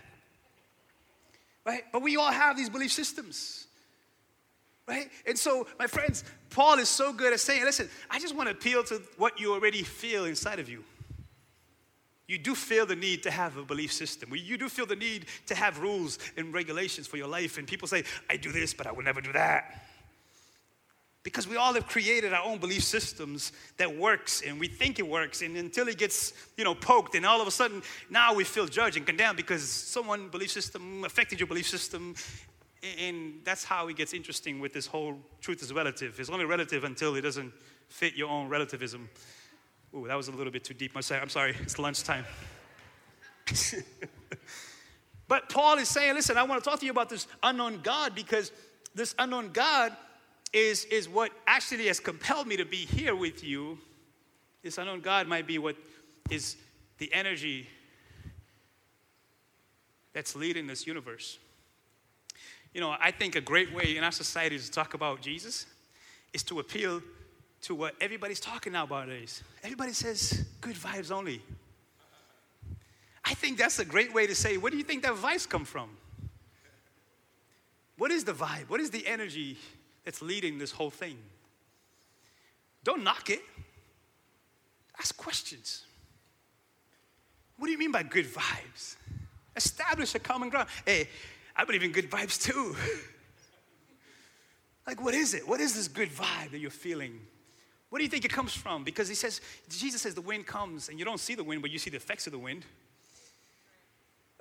[1.66, 1.82] Right?
[1.90, 3.66] But we all have these belief systems.
[4.88, 5.10] Right?
[5.26, 8.54] And so, my friends, Paul is so good at saying, listen, I just want to
[8.54, 10.84] appeal to what you already feel inside of you.
[12.26, 14.30] You do feel the need to have a belief system.
[14.34, 17.58] You do feel the need to have rules and regulations for your life.
[17.58, 19.82] And people say, I do this, but I will never do that.
[21.24, 25.06] Because we all have created our own belief systems that works and we think it
[25.06, 25.42] works.
[25.42, 28.66] And until it gets, you know, poked, and all of a sudden now we feel
[28.66, 32.14] judged and condemned because someone belief system affected your belief system
[32.82, 36.18] and that's how it gets interesting with this whole truth is relative.
[36.18, 37.52] It's only relative until it doesn't
[37.88, 39.08] fit your own relativism.
[39.94, 40.92] Ooh, that was a little bit too deep.
[40.96, 42.24] I'm sorry, it's lunchtime.
[45.28, 48.14] but Paul is saying, listen, I want to talk to you about this unknown God
[48.14, 48.50] because
[48.94, 49.96] this unknown God
[50.52, 53.78] is, is what actually has compelled me to be here with you.
[54.62, 55.76] This unknown God might be what
[56.30, 56.56] is
[56.98, 57.68] the energy
[60.12, 61.38] that's leading this universe.
[62.72, 65.66] You know, I think a great way in our society to talk about Jesus
[66.32, 67.02] is to appeal
[67.62, 69.42] to what everybody's talking now nowadays.
[69.62, 71.42] Everybody says good vibes only.
[73.24, 75.64] I think that's a great way to say, where do you think that vibes come
[75.64, 75.90] from?
[77.98, 78.68] What is the vibe?
[78.68, 79.56] What is the energy
[80.04, 81.18] that's leading this whole thing?
[82.82, 83.42] Don't knock it.
[84.98, 85.84] Ask questions.
[87.58, 88.96] What do you mean by good vibes?
[89.54, 90.68] Establish a common ground.
[90.84, 91.08] Hey,
[91.56, 92.76] I believe in good vibes too.
[94.86, 95.46] like, what is it?
[95.46, 97.20] What is this good vibe that you're feeling?
[97.90, 98.84] What do you think it comes from?
[98.84, 101.70] Because he says, Jesus says the wind comes and you don't see the wind, but
[101.70, 102.64] you see the effects of the wind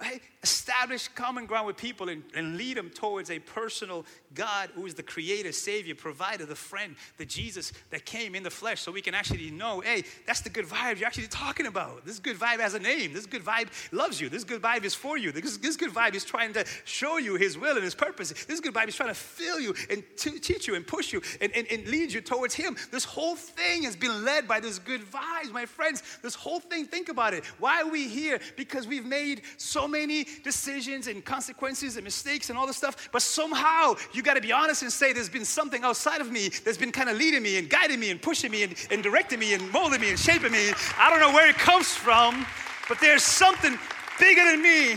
[0.02, 0.22] right?
[0.42, 4.96] Establish common ground with people and, and lead them towards a personal God who is
[4.96, 9.02] the creator, savior, provider, the friend, the Jesus that came in the flesh so we
[9.02, 12.04] can actually know, hey, that's the good vibe you're actually talking about.
[12.04, 13.14] This good vibe has a name.
[13.14, 14.30] This good vibe loves you.
[14.30, 15.32] This good vibe is for you.
[15.32, 18.32] This, this good vibe is trying to show you his will and his purpose.
[18.46, 21.22] This good vibe is trying to fill you and t- teach you and push you
[21.40, 22.76] and, and, and lead you towards him.
[22.92, 26.02] This whole thing has been led by this good vibes, my friends.
[26.24, 27.46] This whole thing, think about it.
[27.60, 28.40] Why are we here?
[28.58, 33.22] Because we've made so many decisions and consequences and mistakes and all this stuff, but
[33.22, 36.78] somehow you got to be honest and say there's been something outside of me that's
[36.78, 39.54] been kind of leading me and guiding me and pushing me and, and directing me
[39.54, 40.72] and molding me and shaping me.
[40.98, 42.46] I don't know where it comes from,
[42.88, 43.78] but there's something
[44.20, 44.96] bigger than me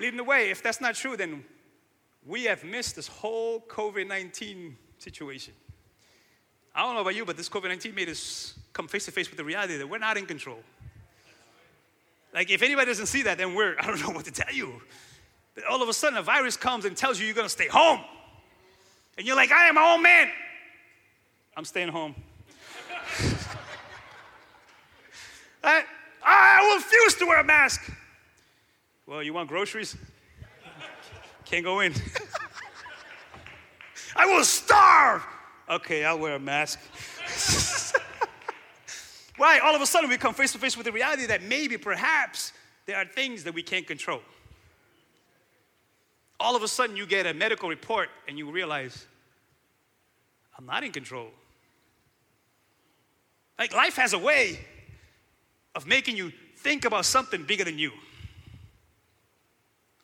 [0.00, 0.50] leading the way.
[0.50, 1.44] If that's not true, then
[2.26, 5.54] we have missed this whole COVID 19 situation.
[6.74, 9.28] I don't know about you, but this COVID 19 made us come face to face
[9.28, 10.58] with the reality that we're not in control.
[12.32, 14.80] Like, if anybody doesn't see that, then we're, I don't know what to tell you.
[15.54, 18.00] But all of a sudden, a virus comes and tells you you're gonna stay home.
[19.18, 20.28] And you're like, I am my own man.
[21.56, 22.14] I'm staying home.
[25.62, 25.84] I,
[26.24, 27.92] I refuse to wear a mask.
[29.06, 29.96] Well, you want groceries?
[31.44, 31.92] Can't go in.
[34.16, 35.22] I will starve.
[35.68, 36.80] Okay, I'll wear a mask.
[39.42, 39.58] Why?
[39.58, 42.52] All of a sudden we come face to face with the reality that maybe, perhaps,
[42.86, 44.20] there are things that we can't control.
[46.38, 49.04] All of a sudden you get a medical report and you realize,
[50.56, 51.26] I'm not in control.
[53.58, 54.60] Like life has a way
[55.74, 57.90] of making you think about something bigger than you.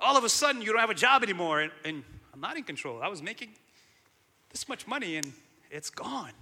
[0.00, 2.02] All of a sudden you don't have a job anymore and, and
[2.34, 3.00] I'm not in control.
[3.00, 3.50] I was making
[4.50, 5.32] this much money and
[5.70, 6.32] it's gone.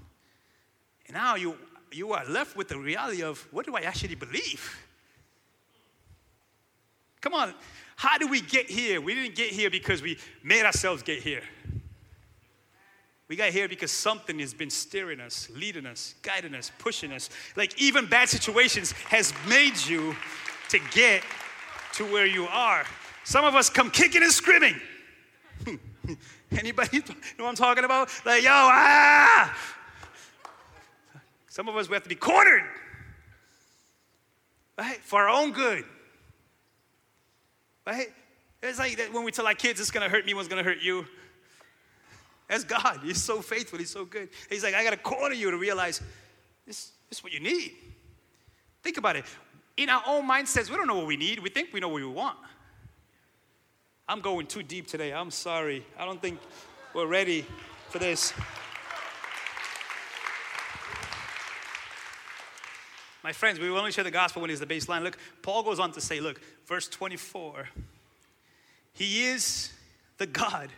[1.06, 1.58] And now you
[1.92, 4.76] you are left with the reality of what do I actually believe?
[7.20, 7.54] Come on,
[7.96, 9.00] how do we get here?
[9.00, 11.42] We didn't get here because we made ourselves get here.
[13.28, 17.28] We got here because something has been steering us, leading us, guiding us, pushing us.
[17.56, 20.14] Like even bad situations has made you
[20.68, 21.24] to get
[21.94, 22.84] to where you are.
[23.24, 24.80] Some of us come kicking and screaming.
[26.52, 26.98] Anybody
[27.38, 28.08] know what I'm talking about?
[28.24, 29.56] Like, yo, ah,
[31.56, 32.64] some of us, we have to be cornered,
[34.76, 34.98] right?
[34.98, 35.86] For our own good,
[37.86, 38.08] right?
[38.62, 41.06] It's like when we tell our kids, it's gonna hurt me, one's gonna hurt you.
[42.46, 43.00] That's God.
[43.02, 44.28] He's so faithful, He's so good.
[44.50, 46.02] He's like, I gotta corner you to realize
[46.66, 47.72] this, this is what you need.
[48.82, 49.24] Think about it.
[49.78, 51.38] In our own mindsets, we don't know what we need.
[51.38, 52.36] We think we know what we want.
[54.06, 55.10] I'm going too deep today.
[55.10, 55.86] I'm sorry.
[55.98, 56.38] I don't think
[56.92, 57.46] we're ready
[57.88, 58.34] for this.
[63.26, 65.02] My friends, we will only share the gospel when it's the baseline.
[65.02, 67.68] Look, Paul goes on to say, look, verse 24.
[68.92, 69.72] He is
[70.18, 70.70] the God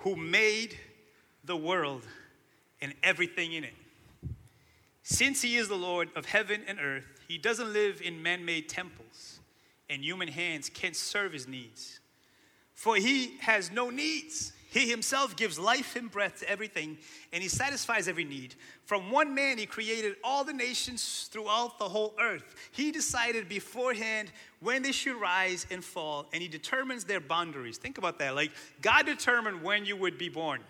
[0.00, 0.76] who made
[1.42, 2.02] the world
[2.82, 3.72] and everything in it.
[5.02, 8.68] Since he is the Lord of heaven and earth, he doesn't live in man made
[8.68, 9.40] temples,
[9.88, 12.00] and human hands can't serve his needs.
[12.74, 14.52] For he has no needs.
[14.70, 16.96] He himself gives life and breath to everything,
[17.32, 18.54] and he satisfies every need.
[18.84, 22.54] From one man, he created all the nations throughout the whole earth.
[22.70, 27.78] He decided beforehand when they should rise and fall, and he determines their boundaries.
[27.78, 28.36] Think about that.
[28.36, 30.60] Like, God determined when you would be born.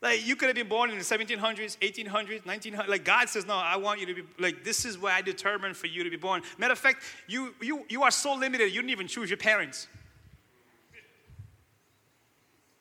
[0.00, 2.88] Like, you could have been born in the 1700s, 1800s, 1900s.
[2.88, 5.76] Like, God says, No, I want you to be, like, this is where I determined
[5.76, 6.42] for you to be born.
[6.56, 9.88] Matter of fact, you, you, you are so limited, you didn't even choose your parents.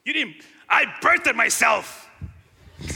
[0.07, 0.35] You didn't,
[0.69, 2.09] I birthed myself.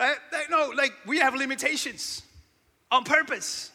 [0.00, 2.22] Uh, I, no, like we have limitations
[2.88, 3.72] on purpose.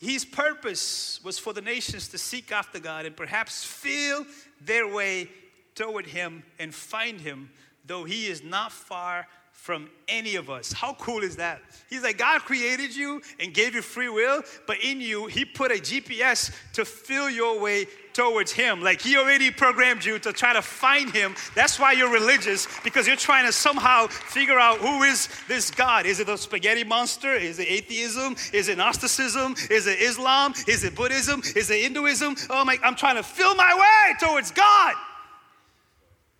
[0.00, 4.26] His purpose was for the nations to seek after God and perhaps feel
[4.60, 5.28] their way
[5.76, 7.50] toward Him and find Him,
[7.84, 9.28] though He is not far
[9.58, 10.72] from any of us.
[10.72, 11.60] How cool is that?
[11.90, 15.72] He's like, God created you and gave you free will, but in you, He put
[15.72, 18.80] a GPS to fill your way towards Him.
[18.80, 21.34] Like He already programmed you to try to find Him.
[21.56, 26.06] That's why you're religious, because you're trying to somehow figure out who is this God.
[26.06, 27.34] Is it a spaghetti monster?
[27.34, 28.36] Is it atheism?
[28.54, 29.54] Is it Gnosticism?
[29.70, 30.54] Is it Islam?
[30.66, 31.42] Is it Buddhism?
[31.56, 32.36] Is it Hinduism?
[32.48, 34.94] Oh my, I'm trying to fill my way towards God.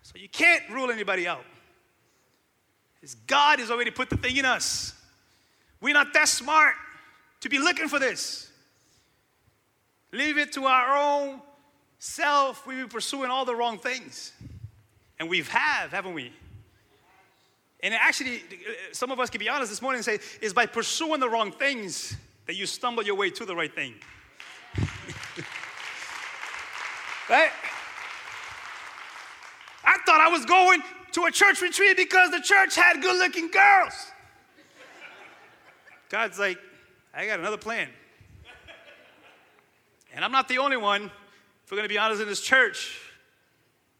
[0.03, 1.43] So you can't rule anybody out.
[3.01, 4.93] Is God has already put the thing in us.
[5.81, 6.73] We're not that smart
[7.41, 8.51] to be looking for this.
[10.11, 11.41] Leave it to our own
[11.99, 12.65] self.
[12.67, 14.33] We've been pursuing all the wrong things.
[15.19, 16.33] And we've have, haven't we?
[17.81, 18.41] And actually,
[18.91, 21.51] some of us can be honest this morning and say, it's by pursuing the wrong
[21.51, 23.93] things that you stumble your way to the right thing.
[27.29, 27.51] right?
[29.85, 30.81] I thought I was going
[31.13, 33.93] to a church retreat because the church had good looking girls.
[36.09, 36.57] God's like,
[37.13, 37.89] I got another plan.
[40.13, 42.99] And I'm not the only one, if we're going to be honest, in this church.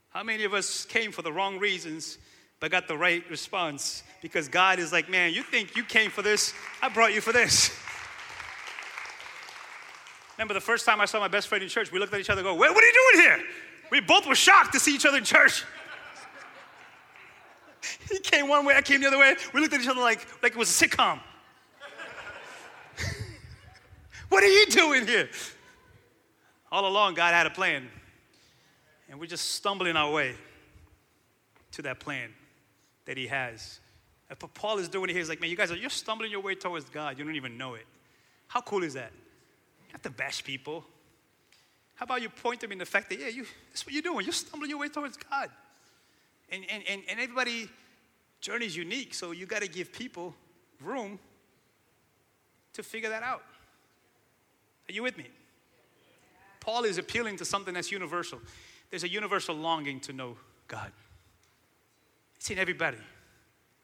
[0.10, 2.18] How many of us came for the wrong reasons
[2.60, 4.04] but got the right response?
[4.22, 6.54] Because God is like, man, you think you came for this?
[6.82, 7.72] I brought you for this.
[10.38, 12.30] Remember the first time I saw my best friend in church, we looked at each
[12.30, 13.44] other and go, what are you doing here?
[13.92, 15.64] We both were shocked to see each other in church.
[18.10, 19.36] He came one way, I came the other way.
[19.54, 21.20] We looked at each other like, like it was a sitcom.
[24.30, 25.30] what are you doing here?
[26.72, 27.90] All along, God had a plan.
[29.10, 30.36] And we're just stumbling our way
[31.72, 32.30] to that plan
[33.06, 33.80] that He has.
[34.28, 35.20] But Paul is doing it here.
[35.20, 37.18] He's like, man, you guys are you're stumbling your way towards God.
[37.18, 37.86] You don't even know it.
[38.48, 39.12] How cool is that?
[39.88, 40.86] You have to bash people.
[41.96, 44.26] How about you point them in the fact that, yeah, you, that's what you're doing.
[44.26, 45.50] You're stumbling your way towards God.
[46.52, 47.70] And, and, and, and everybody
[48.42, 50.34] journey is unique, so you got to give people
[50.82, 51.20] room
[52.74, 53.44] to figure that out.
[54.88, 55.26] Are you with me?
[56.60, 58.40] Paul is appealing to something that's universal.
[58.90, 60.38] There's a universal longing to know
[60.68, 60.92] God.
[62.36, 62.98] It's in everybody.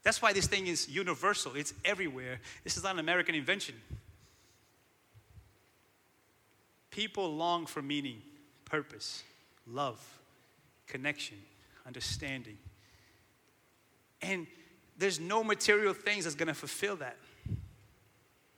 [0.04, 2.40] That's why this thing is universal, it's everywhere.
[2.64, 3.76] This is not an American invention.
[6.92, 8.22] People long for meaning,
[8.64, 9.24] purpose,
[9.68, 10.00] love,
[10.88, 11.38] connection,
[11.86, 12.58] understanding.
[14.22, 14.48] And
[14.98, 17.18] there's no material things that's going to fulfill that.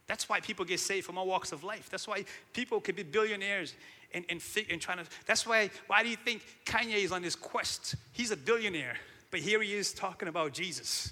[0.08, 1.90] That's why people get saved from all walks of life.
[1.90, 2.24] That's why
[2.54, 3.76] people can be billionaires
[4.14, 5.06] and, and, and trying to.
[5.26, 7.96] That's why, why do you think Kanye is on this quest?
[8.14, 8.96] He's a billionaire,
[9.32, 11.12] but here he is talking about Jesus.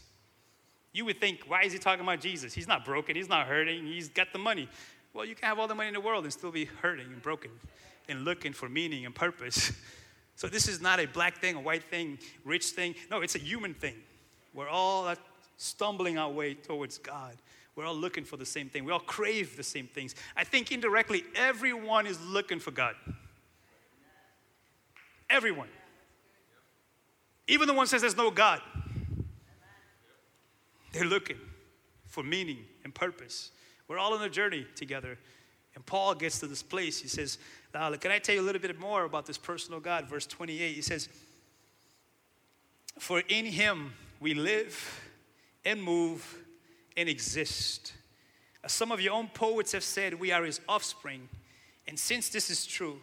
[0.93, 2.53] You would think, why is he talking about Jesus?
[2.53, 4.69] He's not broken, he's not hurting, he's got the money.
[5.13, 7.21] Well, you can have all the money in the world and still be hurting and
[7.21, 7.51] broken
[8.07, 9.73] and looking for meaning and purpose.
[10.35, 12.95] So, this is not a black thing, a white thing, rich thing.
[13.09, 13.95] No, it's a human thing.
[14.53, 15.15] We're all uh,
[15.57, 17.35] stumbling our way towards God.
[17.75, 18.85] We're all looking for the same thing.
[18.85, 20.15] We all crave the same things.
[20.35, 22.95] I think indirectly, everyone is looking for God.
[25.29, 25.67] Everyone.
[27.47, 28.61] Even the one says there's no God.
[30.93, 31.37] They're looking
[32.07, 33.51] for meaning and purpose.
[33.87, 35.17] We're all on a journey together.
[35.75, 36.99] And Paul gets to this place.
[36.99, 37.37] He says,
[37.73, 40.07] now, Can I tell you a little bit more about this personal God?
[40.07, 41.09] Verse 28, he says,
[42.97, 45.01] For in him we live
[45.65, 46.43] and move
[46.95, 47.93] and exist.
[48.63, 51.27] As some of your own poets have said, we are his offspring.
[51.87, 52.99] And since this is true,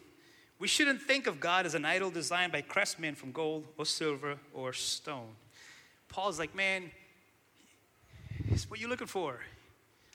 [0.58, 4.38] we shouldn't think of God as an idol designed by craftsmen from gold or silver
[4.54, 5.28] or stone.
[6.08, 6.90] Paul's like, man,
[8.48, 9.40] it's what you're looking for.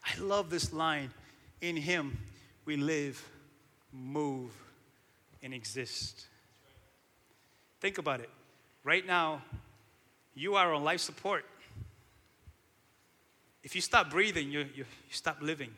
[0.05, 1.11] I love this line.
[1.59, 2.17] In him
[2.67, 3.23] we live,
[3.93, 4.51] move,
[5.41, 6.27] and exist.
[7.79, 8.29] Think about it.
[8.83, 9.41] Right now,
[10.35, 11.45] you are on life support.
[13.63, 15.71] If you stop breathing, you, you, you stop living.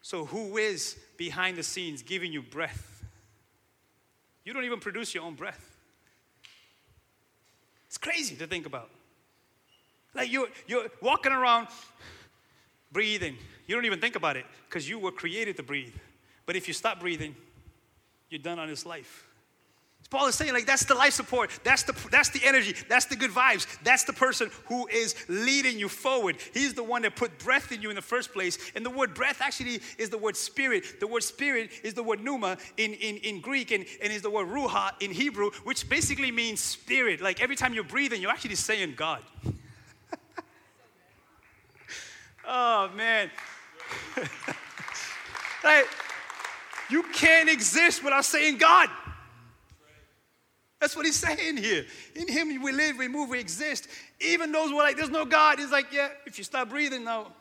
[0.00, 3.04] So, who is behind the scenes giving you breath?
[4.44, 5.76] You don't even produce your own breath.
[7.88, 8.88] It's crazy to think about.
[10.14, 11.68] Like you're, you're walking around
[12.92, 13.36] breathing.
[13.68, 15.94] You don't even think about it because you were created to breathe.
[16.46, 17.36] But if you stop breathing,
[18.30, 19.28] you're done on this life.
[20.10, 21.50] Paul is saying, like, that's the life support.
[21.64, 22.74] That's the, that's the energy.
[22.88, 23.66] That's the good vibes.
[23.82, 26.36] That's the person who is leading you forward.
[26.54, 28.56] He's the one that put breath in you in the first place.
[28.74, 30.98] And the word breath actually is the word spirit.
[30.98, 34.30] The word spirit is the word pneuma in, in, in Greek and, and is the
[34.30, 37.20] word ruach in Hebrew, which basically means spirit.
[37.20, 39.20] Like every time you're breathing, you're actually saying God.
[42.48, 43.30] oh, man.
[45.64, 45.86] like,
[46.90, 48.88] You can't exist without saying God.
[50.80, 51.84] That's what he's saying here.
[52.14, 53.88] In him we live, we move, we exist.
[54.20, 57.04] Even those who are like, there's no God, he's like, yeah, if you stop breathing
[57.04, 57.32] now.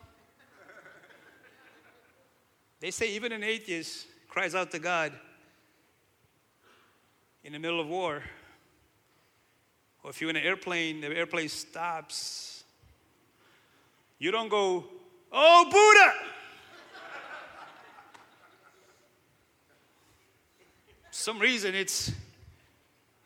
[2.80, 5.14] They say even an atheist cries out to God
[7.44, 8.22] in the middle of war.
[10.04, 12.64] Or if you're in an airplane, the airplane stops.
[14.20, 14.86] You don't go,
[15.32, 16.37] oh, Buddha!
[21.18, 22.12] Some reason it's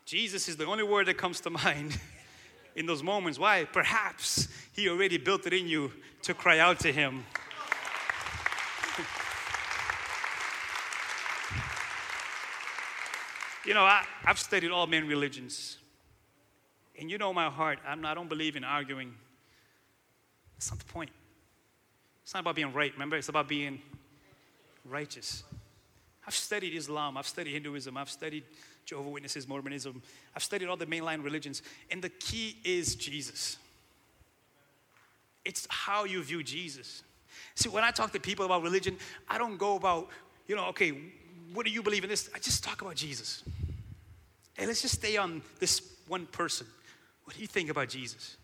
[0.06, 2.00] Jesus is the only word that comes to mind
[2.74, 3.38] in those moments.
[3.38, 3.66] Why?
[3.70, 7.16] Perhaps He already built it in you to cry out to Him.
[13.66, 15.76] you know, I, have studied all men religions.
[16.98, 19.12] And you know my heart, I don't believe in arguing.
[20.54, 21.10] That's not the point.
[22.22, 23.16] It's not about being right, remember?
[23.16, 23.82] It's about being
[24.86, 25.44] righteous.
[26.26, 28.44] I've studied Islam, I've studied Hinduism, I've studied
[28.84, 30.02] Jehovah Witnesses, Mormonism.
[30.34, 33.56] I've studied all the mainline religions, and the key is Jesus.
[35.44, 37.02] It's how you view Jesus.
[37.54, 38.96] See, when I talk to people about religion,
[39.28, 40.08] I don't go about,
[40.46, 40.92] you know, okay,
[41.52, 42.30] what do you believe in this?
[42.34, 43.42] I just talk about Jesus.
[44.54, 46.66] Hey, let's just stay on this one person.
[47.24, 48.36] What do you think about Jesus?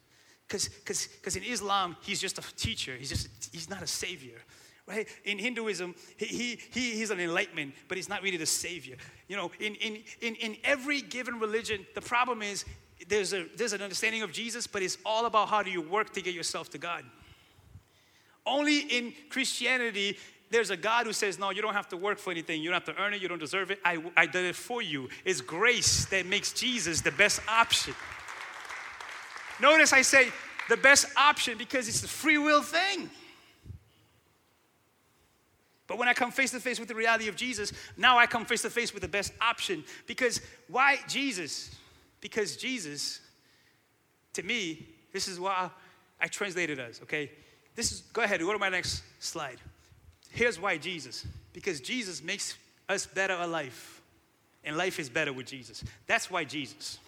[0.48, 4.38] Because in Islam, he's just a teacher, he's, just, he's not a savior
[4.88, 5.06] right?
[5.24, 8.96] In Hinduism, he, he, he's an enlightenment, but he's not really the savior.
[9.28, 12.64] You know, in, in, in, in every given religion, the problem is
[13.08, 16.12] there's, a, there's an understanding of Jesus, but it's all about how do you work
[16.14, 17.04] to get yourself to God.
[18.46, 20.16] Only in Christianity,
[20.50, 22.62] there's a God who says, No, you don't have to work for anything.
[22.62, 23.20] You don't have to earn it.
[23.20, 23.78] You don't deserve it.
[23.84, 25.08] I, I did it for you.
[25.24, 27.94] It's grace that makes Jesus the best option.
[29.60, 30.30] Notice I say
[30.68, 33.10] the best option because it's a free will thing.
[35.88, 38.44] But when I come face to face with the reality of Jesus, now I come
[38.44, 39.82] face to face with the best option.
[40.06, 41.74] Because why Jesus?
[42.20, 43.20] Because Jesus,
[44.34, 45.70] to me, this is why
[46.20, 47.30] I translated as, okay?
[47.74, 49.58] This is, go ahead, go to my next slide.
[50.30, 51.26] Here's why Jesus.
[51.52, 52.56] Because Jesus makes
[52.88, 54.02] us better alive.
[54.64, 55.82] And life is better with Jesus.
[56.06, 56.98] That's why Jesus.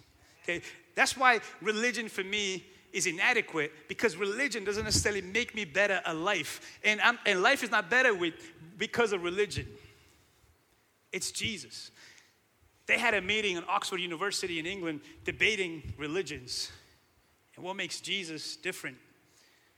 [0.43, 0.61] Okay?
[0.95, 2.63] That's why religion for me
[2.93, 6.79] is inadequate because religion doesn't necessarily make me better a life.
[6.83, 8.33] And, I'm, and life is not better with,
[8.81, 9.67] because of religion.
[11.11, 11.91] It's Jesus.
[12.87, 16.71] They had a meeting in Oxford University in England debating religions
[17.55, 18.97] and what makes Jesus different.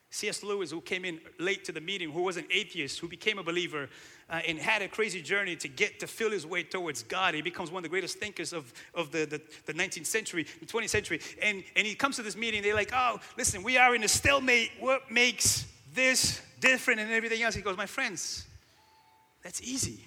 [0.10, 0.42] C.S.
[0.42, 3.44] Lewis, who came in late to the meeting, who was an atheist, who became a
[3.44, 3.90] believer,
[4.30, 7.34] uh, and had a crazy journey to get to feel his way towards God.
[7.34, 10.66] He becomes one of the greatest thinkers of, of the, the, the 19th century, the
[10.66, 11.20] 20th century.
[11.42, 14.08] And, and he comes to this meeting, they're like, oh, listen, we are in a
[14.08, 14.72] stalemate.
[14.80, 17.54] What makes this different and everything else?
[17.54, 18.46] He goes, my friends,
[19.44, 20.00] that's easy.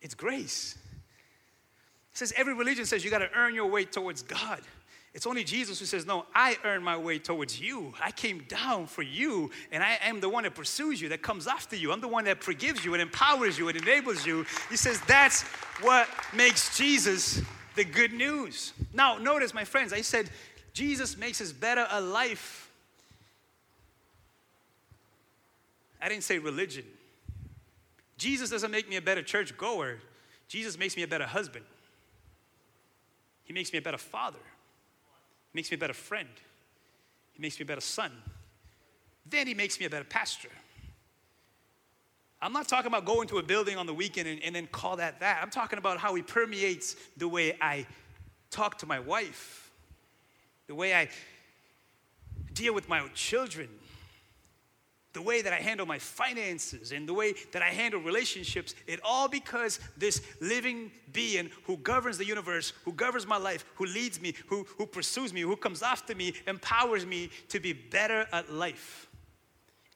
[0.00, 0.76] It's grace.
[2.10, 4.60] He says every religion says you got to earn your way towards God.
[5.14, 7.94] It's only Jesus who says, No, I earn my way towards you.
[8.02, 11.46] I came down for you, and I am the one that pursues you, that comes
[11.46, 11.92] after you.
[11.92, 14.44] I'm the one that forgives you and empowers you and enables you.
[14.70, 15.42] He says, That's
[15.80, 17.42] what makes Jesus
[17.74, 18.74] the good news.
[18.92, 20.30] Now, notice, my friends, I said,
[20.72, 22.70] Jesus makes us better a life.
[26.00, 26.84] I didn't say religion.
[28.18, 29.98] Jesus doesn't make me a better church goer.
[30.48, 31.64] Jesus makes me a better husband.
[33.44, 34.38] He makes me a better father.
[35.52, 36.28] He makes me a better friend.
[37.32, 38.12] He makes me a better son.
[39.24, 40.50] Then he makes me a better pastor.
[42.40, 44.96] I'm not talking about going to a building on the weekend and, and then call
[44.96, 45.40] that that.
[45.42, 47.86] I'm talking about how he permeates the way I
[48.50, 49.70] talk to my wife,
[50.66, 51.08] the way I
[52.52, 53.68] deal with my children,
[55.14, 59.00] the way that I handle my finances and the way that I handle relationships, it
[59.02, 64.20] all because this living being who governs the universe, who governs my life, who leads
[64.20, 68.52] me, who, who pursues me, who comes after me, empowers me to be better at
[68.52, 69.08] life.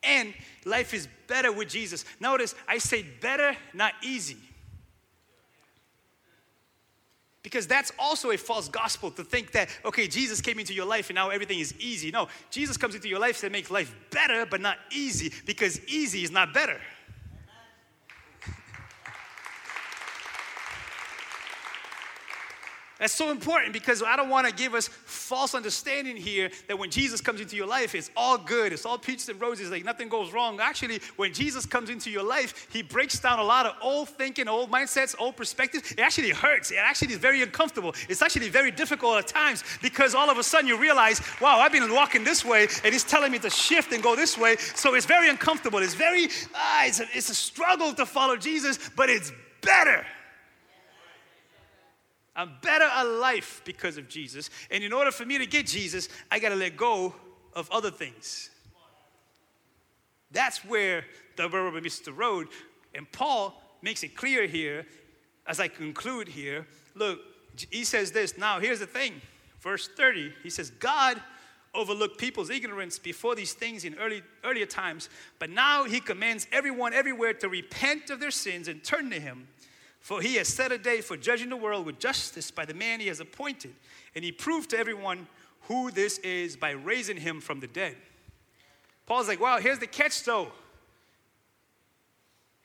[0.02, 0.34] And
[0.64, 2.04] life is better with Jesus.
[2.18, 4.38] Notice I say better, not easy.
[7.42, 11.10] Because that's also a false gospel to think that, okay, Jesus came into your life
[11.10, 12.10] and now everything is easy.
[12.10, 16.22] No, Jesus comes into your life to make life better, but not easy, because easy
[16.22, 16.80] is not better.
[23.02, 26.88] That's so important because I don't want to give us false understanding here that when
[26.88, 30.08] Jesus comes into your life, it's all good, it's all peaches and roses, like nothing
[30.08, 30.60] goes wrong.
[30.60, 34.46] Actually, when Jesus comes into your life, he breaks down a lot of old thinking,
[34.46, 35.90] old mindsets, old perspectives.
[35.90, 36.70] It actually hurts.
[36.70, 37.92] It actually is very uncomfortable.
[38.08, 41.72] It's actually very difficult at times because all of a sudden you realize, wow, I've
[41.72, 44.54] been walking this way and he's telling me to shift and go this way.
[44.76, 45.80] So it's very uncomfortable.
[45.80, 50.06] It's very, ah, it's, a, it's a struggle to follow Jesus, but it's better.
[52.34, 54.48] I'm better alive because of Jesus.
[54.70, 57.14] And in order for me to get Jesus, I got to let go
[57.54, 58.50] of other things.
[60.30, 61.04] That's where
[61.36, 62.48] the rubber meets the road.
[62.94, 64.86] And Paul makes it clear here
[65.46, 66.66] as I conclude here.
[66.94, 67.20] Look,
[67.70, 68.38] he says this.
[68.38, 69.20] Now, here's the thing.
[69.60, 71.20] Verse 30, he says, God
[71.74, 75.08] overlooked people's ignorance before these things in early, earlier times,
[75.38, 79.48] but now he commands everyone everywhere to repent of their sins and turn to him.
[80.02, 82.98] For he has set a day for judging the world with justice by the man
[82.98, 83.72] he has appointed.
[84.16, 85.28] And he proved to everyone
[85.62, 87.96] who this is by raising him from the dead.
[89.06, 90.50] Paul's like, well, here's the catch though.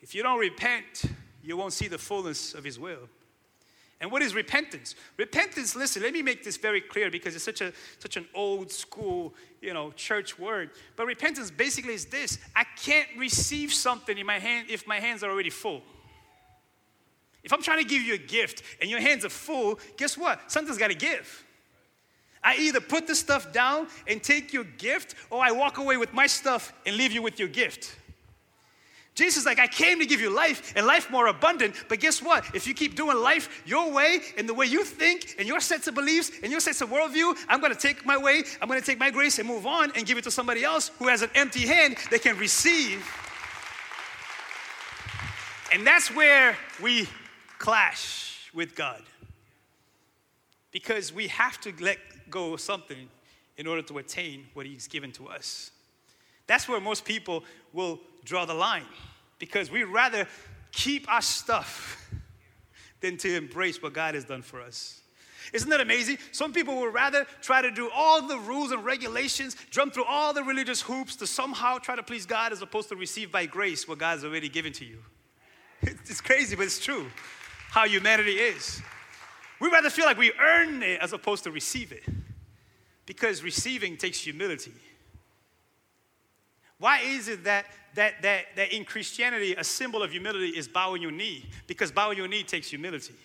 [0.02, 1.04] If you don't repent,
[1.44, 3.08] you won't see the fullness of his will.
[4.02, 4.96] And what is repentance?
[5.16, 8.72] Repentance, listen, let me make this very clear because it's such a such an old
[8.72, 10.72] school, you know, church word.
[10.96, 12.40] But repentance basically is this.
[12.56, 15.84] I can't receive something in my hand if my hands are already full.
[17.48, 20.52] If I'm trying to give you a gift and your hands are full, guess what?
[20.52, 21.46] Something's got to give.
[22.44, 26.12] I either put the stuff down and take your gift, or I walk away with
[26.12, 27.96] my stuff and leave you with your gift.
[29.16, 31.74] Jesus is like, I came to give you life and life more abundant.
[31.88, 32.44] But guess what?
[32.54, 35.88] If you keep doing life your way and the way you think and your sets
[35.88, 38.82] of beliefs and your sets of worldview, I'm going to take my way, I'm going
[38.82, 41.22] to take my grace and move on and give it to somebody else who has
[41.22, 43.10] an empty hand that can receive.
[45.74, 47.08] And that's where we
[47.58, 49.02] clash with God.
[50.72, 51.98] Because we have to let
[52.30, 53.10] go of something
[53.58, 55.72] in order to attain what He's given to us.
[56.46, 57.44] That's where most people
[57.74, 58.86] will draw the line
[59.40, 60.28] because we'd rather
[60.72, 62.10] keep our stuff
[63.02, 65.02] than to embrace what God has done for us.
[65.54, 66.18] Isn't that amazing?
[66.32, 70.34] Some people would rather try to do all the rules and regulations, jump through all
[70.34, 73.88] the religious hoops to somehow try to please God as opposed to receive by grace
[73.88, 75.00] what God has already given to you.
[76.10, 77.08] It's crazy, but it's true
[77.70, 78.82] how humanity is.
[79.60, 82.04] We rather feel like we earn it as opposed to receive it
[83.06, 84.74] because receiving takes humility.
[86.80, 87.66] Why is it that,
[87.96, 91.50] that, that, that in Christianity, a symbol of humility is bowing your knee?
[91.66, 93.16] Because bowing your knee takes humility.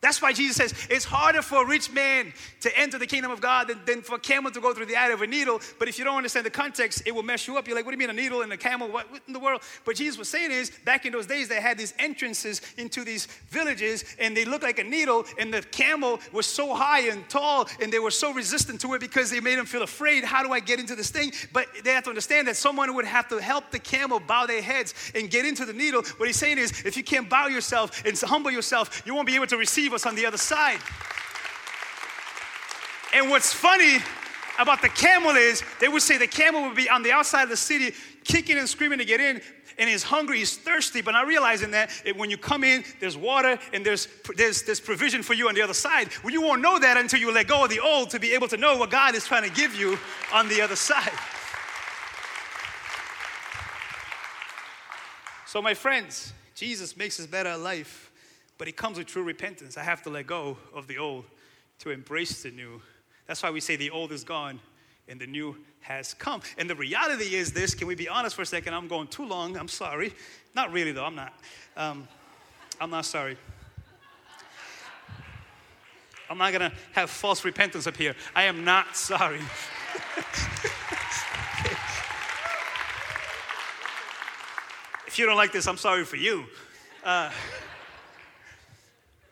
[0.00, 3.40] That's why Jesus says it's harder for a rich man to enter the kingdom of
[3.40, 5.60] God than, than, for a camel to go through the eye of a needle.
[5.80, 7.66] But if you don't understand the context, it will mess you up.
[7.66, 8.88] You're like, what do you mean a needle and a camel?
[8.88, 9.60] What, what in the world?
[9.84, 13.26] But Jesus was saying is, back in those days, they had these entrances into these
[13.48, 17.68] villages and they looked like a needle, and the camel was so high and tall,
[17.82, 20.22] and they were so resistant to it because they made them feel afraid.
[20.22, 21.32] How do I get into this thing?
[21.52, 24.62] But they have to understand that someone would have to help the camel bow their
[24.62, 26.02] heads and get into the needle.
[26.18, 29.34] What he's saying is, if you can't bow yourself and humble yourself, you won't be
[29.34, 30.80] able to receive receive us on the other side.
[33.14, 33.98] And what's funny
[34.58, 37.48] about the camel is they would say the camel would be on the outside of
[37.48, 39.40] the city kicking and screaming to get in
[39.78, 43.56] and he's hungry he's thirsty but not realizing that when you come in there's water
[43.72, 46.08] and there's, there's, there's provision for you on the other side.
[46.22, 48.48] Well you won't know that until you let go of the old to be able
[48.48, 49.96] to know what god is trying to give you
[50.34, 51.12] on the other side.
[55.46, 58.07] So my friends jesus makes us better at life
[58.58, 59.78] but it comes with true repentance.
[59.78, 61.24] I have to let go of the old
[61.78, 62.82] to embrace the new.
[63.26, 64.60] That's why we say the old is gone
[65.08, 66.42] and the new has come.
[66.58, 68.74] And the reality is this can we be honest for a second?
[68.74, 69.56] I'm going too long.
[69.56, 70.12] I'm sorry.
[70.54, 71.04] Not really, though.
[71.04, 71.32] I'm not.
[71.76, 72.08] Um,
[72.80, 73.36] I'm not sorry.
[76.30, 78.14] I'm not going to have false repentance up here.
[78.34, 79.38] I am not sorry.
[85.06, 86.44] if you don't like this, I'm sorry for you.
[87.02, 87.30] Uh,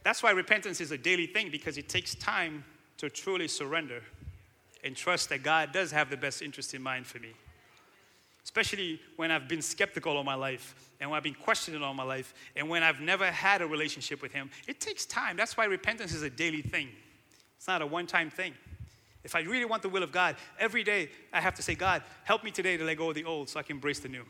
[0.06, 2.62] that's why repentance is a daily thing because it takes time
[2.96, 4.02] to truly surrender
[4.84, 7.32] and trust that God does have the best interest in mind for me.
[8.44, 12.04] Especially when I've been skeptical all my life and when I've been questioning all my
[12.04, 14.48] life and when I've never had a relationship with Him.
[14.68, 15.36] It takes time.
[15.36, 16.88] That's why repentance is a daily thing,
[17.56, 18.54] it's not a one time thing.
[19.24, 22.04] If I really want the will of God, every day I have to say, God,
[22.22, 24.22] help me today to let go of the old so I can embrace the new.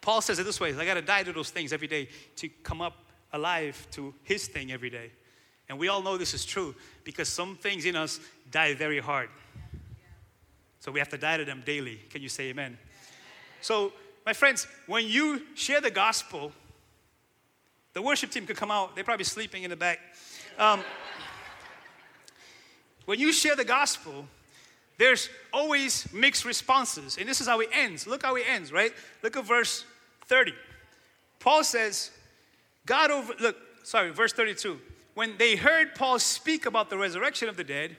[0.00, 2.48] Paul says it this way I got to die to those things every day to
[2.62, 3.05] come up
[3.36, 5.10] alive to his thing every day.
[5.68, 6.74] And we all know this is true
[7.04, 8.20] because some things in us
[8.50, 9.28] die very hard.
[10.80, 12.00] So we have to die to them daily.
[12.10, 12.78] Can you say amen?
[13.60, 13.92] So,
[14.24, 16.52] my friends, when you share the gospel,
[17.92, 18.94] the worship team could come out.
[18.94, 19.98] They're probably sleeping in the back.
[20.58, 20.80] Um,
[23.06, 24.26] when you share the gospel,
[24.98, 27.18] there's always mixed responses.
[27.18, 28.06] And this is how it ends.
[28.06, 28.92] Look how it ends, right?
[29.22, 29.84] Look at verse
[30.26, 30.52] 30.
[31.38, 32.10] Paul says,
[32.86, 34.80] God over, look, sorry, verse 32.
[35.14, 37.96] When they heard Paul speak about the resurrection of the dead,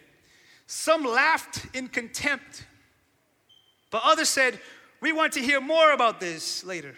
[0.65, 2.65] some laughed in contempt,
[3.89, 4.59] but others said,
[5.01, 6.95] We want to hear more about this later.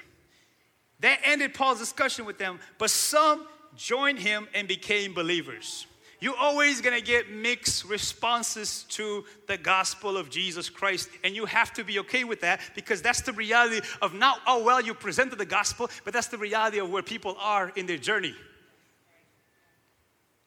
[1.02, 5.86] That ended Paul's discussion with them, but some joined him and became believers.
[6.20, 11.72] You're always gonna get mixed responses to the gospel of Jesus Christ, and you have
[11.74, 15.38] to be okay with that because that's the reality of not how well you presented
[15.38, 18.36] the gospel, but that's the reality of where people are in their journey.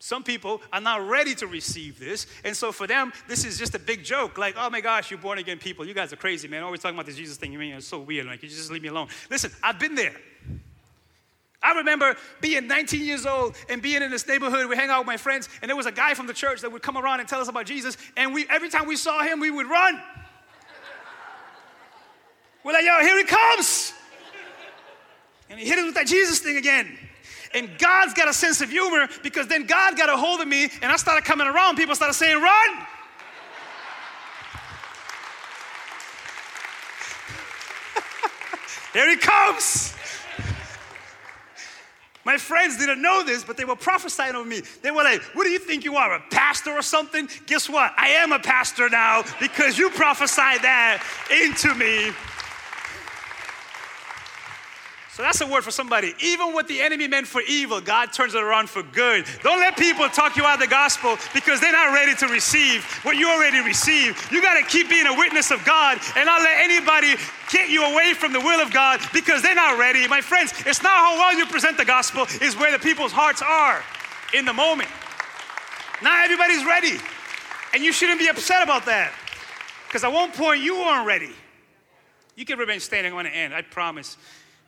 [0.02, 2.26] Some people are not ready to receive this.
[2.44, 4.36] And so for them, this is just a big joke.
[4.36, 5.86] Like, oh my gosh, you born again people.
[5.86, 6.64] You guys are crazy, man.
[6.64, 7.52] Always talking about this Jesus thing.
[7.52, 8.26] You mean it's so weird.
[8.26, 9.06] Like, you just leave me alone.
[9.30, 10.16] Listen, I've been there.
[11.62, 14.68] I remember being 19 years old and being in this neighborhood.
[14.68, 16.72] We hang out with my friends, and there was a guy from the church that
[16.72, 17.96] would come around and tell us about Jesus.
[18.16, 20.00] And we, every time we saw him, we would run.
[22.64, 23.92] We're like, yo, here he comes.
[25.50, 26.96] And he hit us with that Jesus thing again.
[27.54, 30.68] And God's got a sense of humor because then God got a hold of me,
[30.80, 31.76] and I started coming around.
[31.76, 32.70] People started saying, run.
[38.94, 39.94] here he comes.
[42.24, 44.62] My friends didn't know this, but they were prophesying over me.
[44.82, 47.28] They were like, What do you think you are, a pastor or something?
[47.46, 47.92] Guess what?
[47.96, 52.12] I am a pastor now because you prophesied that into me.
[55.14, 56.14] So that's a word for somebody.
[56.22, 59.26] Even what the enemy meant for evil, God turns it around for good.
[59.42, 62.82] Don't let people talk you out of the gospel because they're not ready to receive
[63.02, 64.32] what you already received.
[64.32, 67.16] You got to keep being a witness of God and not let anybody
[67.50, 70.08] get you away from the will of God because they're not ready.
[70.08, 73.42] My friends, it's not how well you present the gospel, is where the people's hearts
[73.42, 73.84] are
[74.32, 74.88] in the moment.
[76.02, 76.96] Not everybody's ready.
[77.74, 79.12] And you shouldn't be upset about that
[79.88, 81.32] because at one point you weren't ready.
[82.34, 84.16] You can remain standing on the end, I promise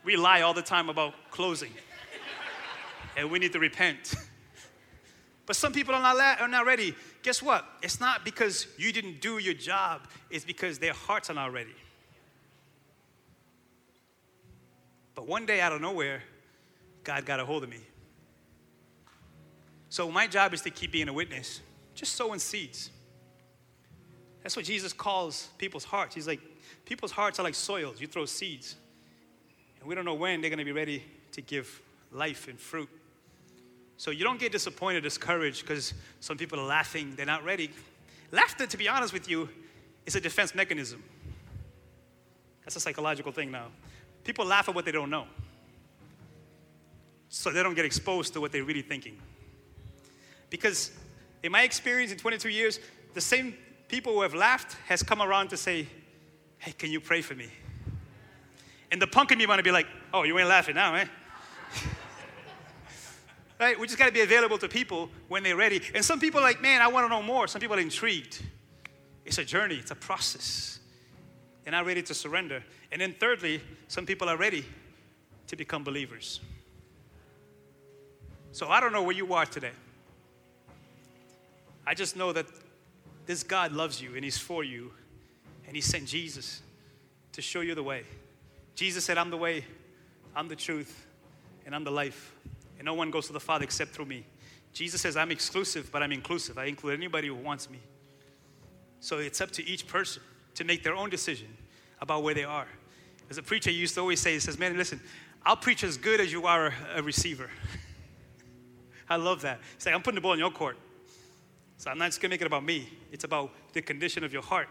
[0.04, 1.72] we lie all the time about closing.
[3.16, 4.14] and we need to repent.
[5.46, 6.94] But some people are not, la- are not ready.
[7.22, 7.66] Guess what?
[7.82, 11.74] It's not because you didn't do your job, it's because their hearts are not ready.
[15.14, 16.22] But one day out of nowhere,
[17.04, 17.80] God got a hold of me.
[19.90, 21.60] So my job is to keep being a witness,
[21.94, 22.90] just sowing seeds.
[24.42, 26.14] That's what Jesus calls people's hearts.
[26.14, 26.40] He's like,
[26.84, 28.00] people's hearts are like soils.
[28.00, 28.76] You throw seeds.
[29.84, 32.88] And we don't know when they're going to be ready to give life and fruit.
[33.98, 37.68] So you don't get disappointed, discouraged because some people are laughing, they're not ready.
[38.32, 39.46] Laughter, to be honest with you,
[40.06, 41.04] is a defense mechanism.
[42.64, 43.66] That's a psychological thing now.
[44.24, 45.26] People laugh at what they don't know.
[47.28, 49.18] So they don't get exposed to what they're really thinking.
[50.48, 50.92] Because
[51.42, 52.80] in my experience in 22 years,
[53.12, 53.54] the same
[53.88, 55.86] people who have laughed has come around to say,
[56.56, 57.50] "Hey, can you pray for me?"
[58.90, 61.06] And the punk in me want to be like, oh, you ain't laughing now, eh?
[63.60, 63.78] right?
[63.78, 65.80] We just got to be available to people when they're ready.
[65.94, 67.46] And some people are like, man, I want to know more.
[67.48, 68.42] Some people are intrigued.
[69.24, 70.78] It's a journey, it's a process.
[71.64, 72.62] They're not ready to surrender.
[72.92, 74.64] And then, thirdly, some people are ready
[75.46, 76.40] to become believers.
[78.52, 79.72] So I don't know where you are today.
[81.86, 82.46] I just know that
[83.26, 84.92] this God loves you and He's for you,
[85.66, 86.62] and He sent Jesus
[87.32, 88.04] to show you the way.
[88.74, 89.64] Jesus said, I'm the way,
[90.34, 91.06] I'm the truth,
[91.64, 92.34] and I'm the life.
[92.78, 94.26] And no one goes to the Father except through me.
[94.72, 96.58] Jesus says, I'm exclusive, but I'm inclusive.
[96.58, 97.78] I include anybody who wants me.
[99.00, 100.22] So it's up to each person
[100.54, 101.48] to make their own decision
[102.00, 102.66] about where they are.
[103.30, 105.00] As a preacher used to always say, he says, Man, listen,
[105.46, 107.50] I'll preach as good as you are a receiver.
[109.08, 109.60] I love that.
[109.76, 110.76] He's like, I'm putting the ball in your court.
[111.76, 112.88] So I'm not just gonna make it about me.
[113.12, 114.68] It's about the condition of your heart.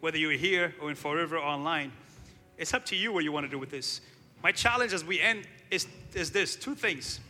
[0.00, 1.92] Whether you're here or in forever or online,
[2.58, 4.00] it's up to you what you want to do with this.
[4.42, 7.20] My challenge as we end is, is this two things.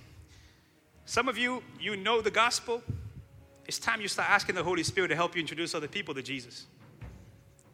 [1.05, 2.83] Some of you, you know the gospel.
[3.66, 6.23] It's time you start asking the Holy Spirit to help you introduce other people to
[6.23, 6.66] Jesus.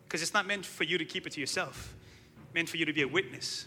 [0.05, 1.94] Because it's not meant for you to keep it to yourself,
[2.42, 3.66] it's meant for you to be a witness.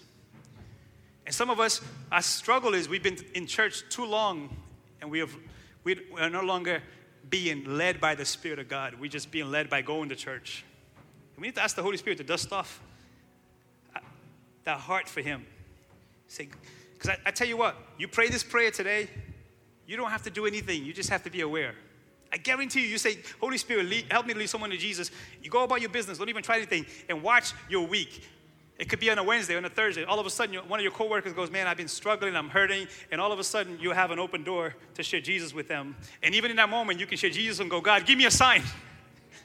[1.25, 4.55] And some of us, our struggle is we've been in church too long
[5.01, 5.36] and we, have,
[5.84, 6.82] we are no longer
[7.29, 8.95] being led by the Spirit of God.
[8.99, 10.65] We're just being led by going to church.
[11.36, 12.82] And we need to ask the Holy Spirit to dust off
[14.64, 15.45] that heart for Him.
[16.28, 16.49] Say,
[16.93, 19.09] because I, I tell you what, you pray this prayer today,
[19.88, 20.86] you don't have to do anything.
[20.86, 21.74] You just have to be aware.
[22.32, 25.12] I guarantee you, you say, Holy Spirit, lead, help me to lead someone to Jesus.
[25.43, 28.24] You go about your business, don't even try anything, and watch your week.
[28.82, 30.05] It could be on a Wednesday, on a Thursday.
[30.05, 32.88] All of a sudden, one of your coworkers goes, Man, I've been struggling, I'm hurting.
[33.12, 35.95] And all of a sudden, you have an open door to share Jesus with them.
[36.24, 38.32] And even in that moment, you can share Jesus and go, God, give me a
[38.32, 38.64] sign.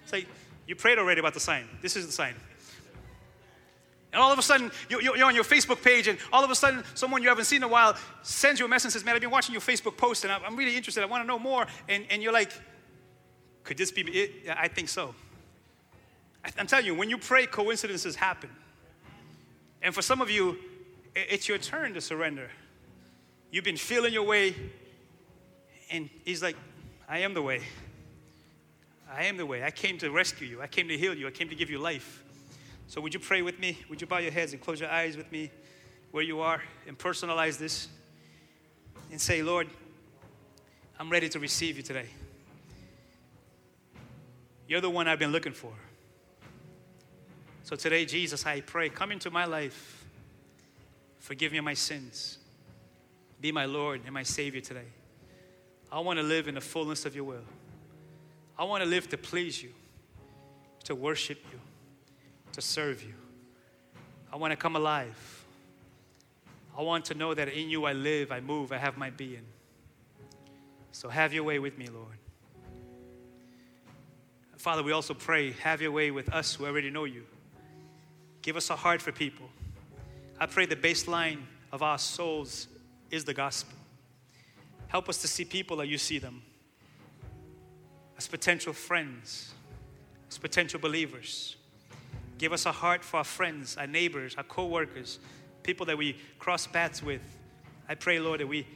[0.02, 0.28] It's like,
[0.68, 1.64] you prayed already about the sign.
[1.82, 2.34] This is the sign.
[4.16, 6.82] And all of a sudden, you're on your Facebook page, and all of a sudden,
[6.94, 9.20] someone you haven't seen in a while sends you a message and says, Man, I've
[9.20, 11.02] been watching your Facebook post, and I'm really interested.
[11.02, 11.66] I want to know more.
[11.86, 12.50] And, and you're like,
[13.62, 14.56] Could this be it?
[14.58, 15.14] I think so.
[16.58, 18.48] I'm telling you, when you pray, coincidences happen.
[19.82, 20.56] And for some of you,
[21.14, 22.48] it's your turn to surrender.
[23.50, 24.56] You've been feeling your way,
[25.90, 26.56] and He's like,
[27.06, 27.60] I am the way.
[29.14, 29.62] I am the way.
[29.62, 30.62] I came to rescue you.
[30.62, 31.26] I came to heal you.
[31.26, 32.22] I came to give you life.
[32.88, 33.78] So, would you pray with me?
[33.88, 35.50] Would you bow your heads and close your eyes with me
[36.12, 37.88] where you are and personalize this
[39.10, 39.68] and say, Lord,
[40.98, 42.06] I'm ready to receive you today.
[44.68, 45.72] You're the one I've been looking for.
[47.64, 50.04] So today, Jesus, I pray, come into my life.
[51.18, 52.38] Forgive me my sins.
[53.40, 54.86] Be my Lord and my Savior today.
[55.90, 57.44] I want to live in the fullness of your will.
[58.58, 59.70] I want to live to please you,
[60.84, 61.60] to worship you,
[62.56, 63.12] to serve you.
[64.32, 65.44] I want to come alive.
[66.76, 69.44] I want to know that in you I live, I move, I have my being.
[70.90, 72.16] So have your way with me, Lord.
[74.56, 77.24] Father, we also pray, have your way with us who already know you.
[78.40, 79.50] Give us a heart for people.
[80.40, 81.40] I pray the baseline
[81.72, 82.68] of our souls
[83.10, 83.76] is the gospel.
[84.88, 86.40] Help us to see people like you see them
[88.16, 89.52] as potential friends,
[90.30, 91.56] as potential believers.
[92.38, 95.18] Give us a heart for our friends, our neighbors, our co workers,
[95.62, 97.22] people that we cross paths with.
[97.88, 98.66] I pray, Lord, that we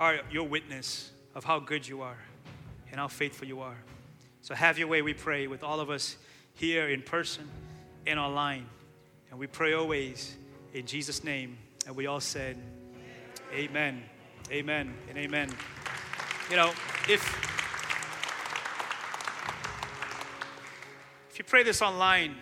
[0.00, 2.18] are your witness of how good you are
[2.90, 3.76] and how faithful you are.
[4.42, 6.16] So have your way, we pray, with all of us
[6.54, 7.48] here in person
[8.06, 8.66] and online.
[9.30, 10.36] And we pray always
[10.72, 11.56] in Jesus' name.
[11.86, 12.56] And we all said,
[13.52, 14.02] Amen,
[14.50, 15.50] amen, and amen.
[16.50, 16.70] You know,
[17.08, 17.52] if
[21.30, 22.36] if you pray this online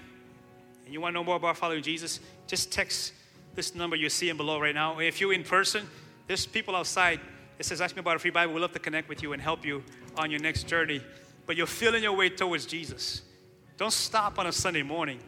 [0.93, 3.15] and you want to know more about following Jesus, just text
[3.55, 4.99] this number you're seeing below right now.
[4.99, 5.89] If you're in person,
[6.27, 7.19] there's people outside.
[7.59, 8.53] It says, Ask me about a free Bible.
[8.55, 9.83] We'd love to connect with you and help you
[10.17, 11.01] on your next journey
[11.47, 13.23] but you're feeling your way towards Jesus.
[13.77, 15.19] Don't stop on a Sunday morning.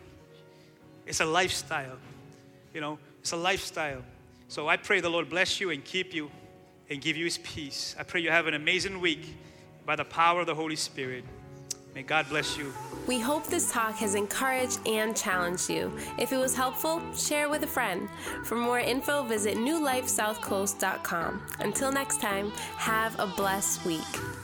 [1.07, 1.99] It's a lifestyle.
[2.73, 4.03] You know, it's a lifestyle.
[4.49, 6.31] So I pray the Lord bless you and keep you
[6.89, 7.97] and give you his peace.
[7.99, 9.37] I pray you have an amazing week
[9.85, 11.25] by the power of the Holy Spirit.
[11.95, 12.73] May God bless you.
[13.07, 15.93] We hope this talk has encouraged and challenged you.
[16.19, 18.09] If it was helpful, share with a friend.
[18.45, 21.43] For more info, visit newlifesouthcoast.com.
[21.61, 24.44] Until next time, have a blessed week.